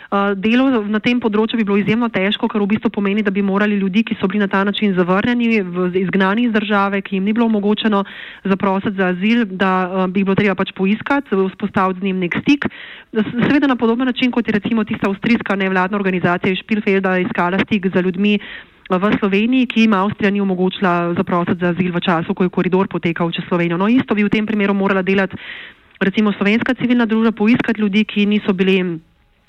Uh, 0.09 0.33
delo 0.33 0.81
na 0.89 0.97
tem 0.97 1.19
področju 1.21 1.59
bi 1.59 1.65
bilo 1.67 1.77
izjemno 1.77 2.07
težko, 2.09 2.47
ker 2.49 2.63
v 2.63 2.71
bistvu 2.71 2.89
pomeni, 2.89 3.21
da 3.21 3.29
bi 3.29 3.43
morali 3.45 3.77
ljudi, 3.77 4.01
ki 4.01 4.17
so 4.17 4.25
bili 4.25 4.41
na 4.41 4.47
ta 4.49 4.63
način 4.65 4.95
zavrnjeni, 4.97 5.59
izgnani 6.01 6.47
iz 6.47 6.55
države, 6.55 7.03
ki 7.05 7.19
jim 7.19 7.27
ni 7.29 7.35
bilo 7.37 7.45
omogočeno 7.45 8.01
zaprositi 8.41 8.97
za 8.97 9.11
azil, 9.13 9.45
da 9.45 9.73
uh, 9.85 10.07
bi 10.09 10.25
bilo 10.25 10.33
treba 10.39 10.57
pač 10.57 10.73
poiskati, 10.73 11.37
vzpostaviti 11.37 12.01
z 12.01 12.09
njim 12.09 12.25
nek 12.25 12.39
stik. 12.41 12.65
Seveda 13.13 13.69
na 13.69 13.77
podoben 13.77 14.09
način, 14.09 14.33
kot 14.33 14.49
je 14.49 14.57
recimo 14.57 14.83
tista 14.83 15.11
avstrijska 15.13 15.55
nevladna 15.55 15.97
organizacija 16.01 16.51
iz 16.51 16.63
Špilfelda 16.65 17.19
iskala 17.21 17.61
stik 17.67 17.91
za 17.93 18.01
ljudmi. 18.01 18.39
V 18.89 19.05
Sloveniji, 19.19 19.67
ki 19.69 19.81
jim 19.85 19.93
Avstrija 19.93 20.31
ni 20.33 20.41
omogočila 20.41 21.13
zaprositi 21.13 21.61
za 21.61 21.69
azil 21.69 21.93
v 21.93 22.01
času, 22.01 22.33
ko 22.33 22.43
je 22.43 22.49
koridor 22.49 22.87
potekal 22.89 23.29
čez 23.29 23.45
Slovenijo. 23.45 23.77
No, 23.77 23.85
isto 23.85 24.17
bi 24.17 24.25
v 24.25 24.33
tem 24.33 24.49
primeru 24.49 24.73
morala 24.73 25.05
delati 25.05 25.37
recimo 25.99 26.33
slovenska 26.33 26.73
civilna 26.73 27.05
družba 27.05 27.31
poiskati 27.31 27.81
ljudi, 27.81 28.05
ki 28.05 28.25
niso 28.25 28.53
bili 28.53 28.99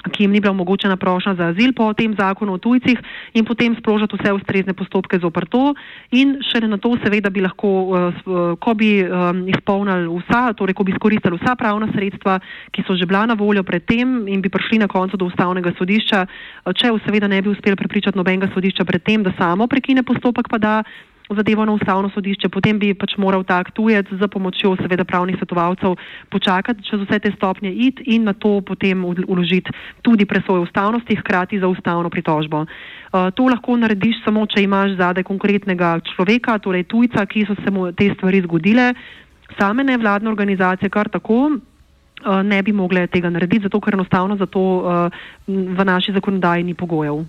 ki 0.09 0.25
jim 0.25 0.33
ni 0.33 0.41
bila 0.41 0.51
omogočena 0.51 0.97
prošnja 0.97 1.35
za 1.35 1.53
azil 1.53 1.73
po 1.77 1.93
tem 1.93 2.15
zakonu 2.17 2.57
o 2.57 2.59
tujcih 2.59 2.99
in 3.35 3.45
potem 3.45 3.77
sprožati 3.77 4.17
vse 4.17 4.33
ustrezne 4.33 4.73
postopke 4.73 5.19
z 5.19 5.25
oprto 5.25 5.75
in 6.11 6.41
šele 6.41 6.69
na 6.69 6.79
to 6.79 6.97
seveda 7.05 7.31
bi 7.31 7.45
lahko, 7.45 7.69
uh, 7.69 8.57
ko 8.57 8.75
bi 8.75 9.05
um, 9.05 9.45
izpolnili 9.49 10.09
vsa, 10.09 10.53
torej 10.57 10.75
ko 10.75 10.85
bi 10.85 10.93
izkoristili 10.97 11.37
vsa 11.37 11.55
pravna 11.57 11.91
sredstva, 11.93 12.41
ki 12.73 12.85
so 12.87 12.97
že 12.97 13.07
bila 13.07 13.27
na 13.27 13.35
voljo 13.35 13.63
pred 13.63 13.85
tem 13.85 14.29
in 14.29 14.41
bi 14.41 14.49
prišli 14.49 14.81
na 14.81 14.89
koncu 14.89 15.17
do 15.17 15.29
ustavnega 15.29 15.73
sodišča, 15.77 16.27
če 16.73 16.97
seveda 17.05 17.29
ne 17.29 17.43
bi 17.43 17.53
uspeli 17.53 17.77
prepričati 17.77 18.17
nobenega 18.17 18.49
sodišča 18.55 18.85
pred 18.85 19.03
tem, 19.05 19.23
da 19.23 19.37
samo 19.37 19.69
prekine 19.69 20.03
postopek, 20.03 20.49
pa 20.49 20.59
da 20.59 20.75
zadevo 21.37 21.65
na 21.65 21.73
ustavno 21.73 22.11
sodišče, 22.11 22.49
potem 22.49 22.79
bi 22.79 22.95
pač 22.95 23.17
moral 23.17 23.45
tak 23.45 23.71
tujec 23.71 24.07
za 24.11 24.29
pomočjo 24.29 24.77
seveda 24.81 25.05
pravnih 25.05 25.37
svetovalcev 25.39 25.97
počakati 26.31 26.83
čez 26.83 27.01
vse 27.07 27.19
te 27.19 27.31
stopnje 27.37 27.71
it 27.71 28.01
in 28.07 28.25
na 28.25 28.33
to 28.33 28.61
potem 28.61 29.05
uložiti 29.05 29.71
tudi 30.03 30.27
presojo 30.27 30.63
ustavnosti, 30.63 31.17
hkrati 31.17 31.61
za 31.61 31.69
ustavno 31.69 32.11
pritožbo. 32.11 32.67
Uh, 32.67 33.31
to 33.35 33.47
lahko 33.47 33.77
narediš 33.77 34.23
samo, 34.25 34.47
če 34.47 34.63
imaš 34.63 34.97
zadaj 34.99 35.25
konkretnega 35.27 36.01
človeka, 36.15 36.59
torej 36.59 36.85
tujca, 36.85 37.27
ki 37.27 37.47
so 37.47 37.55
se 37.65 37.71
mu 37.71 37.91
te 37.93 38.11
stvari 38.15 38.43
zgodile, 38.47 38.95
same 39.59 39.85
nevladne 39.85 40.31
organizacije 40.31 40.91
kar 40.91 41.09
tako. 41.09 41.59
Uh, 42.21 42.43
ne 42.45 42.63
bi 42.63 42.73
mogle 42.73 43.07
tega 43.09 43.31
narediti, 43.33 43.65
zato 43.65 43.81
ker 43.81 43.97
enostavno 43.97 44.37
za 44.37 44.47
to 44.47 44.61
uh, 44.61 45.09
v 45.49 45.85
naši 45.85 46.13
zakonodaji 46.13 46.65
ni 46.65 46.75
pogojev. 46.75 47.25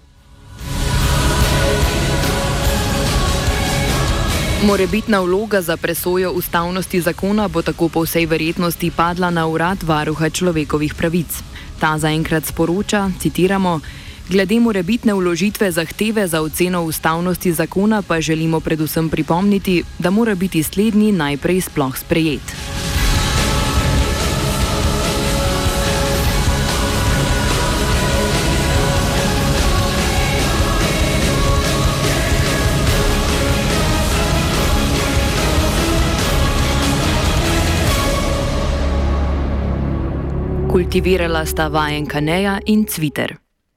Morebitna 4.61 5.19
vloga 5.19 5.61
za 5.61 5.77
presojo 5.77 6.31
ustavnosti 6.31 7.01
zakona 7.01 7.47
bo 7.47 7.61
tako 7.61 7.89
po 7.89 8.03
vsej 8.05 8.25
verjetnosti 8.25 8.91
padla 8.91 9.29
na 9.29 9.47
urad 9.47 9.83
varuha 9.83 10.29
človekovih 10.29 10.93
pravic. 10.93 11.41
Ta 11.79 11.97
zaenkrat 11.97 12.45
sporoča, 12.45 13.09
citiramo, 13.19 13.79
glede 14.29 14.59
morebitne 14.59 15.13
vložitve 15.13 15.71
zahteve 15.71 16.27
za 16.27 16.41
oceno 16.41 16.83
ustavnosti 16.83 17.53
zakona 17.53 18.01
pa 18.01 18.21
želimo 18.21 18.59
predvsem 18.59 19.09
pripomniti, 19.09 19.83
da 19.99 20.09
mora 20.09 20.35
biti 20.35 20.63
slednji 20.63 21.11
najprej 21.11 21.61
sploh 21.61 21.97
sprejet. 21.97 22.55
Kultivirala 40.71 41.45
sta 41.45 41.69
vajenka 41.69 42.21
Neja 42.21 42.59
in 42.65 42.85
Cviter. 42.85 43.35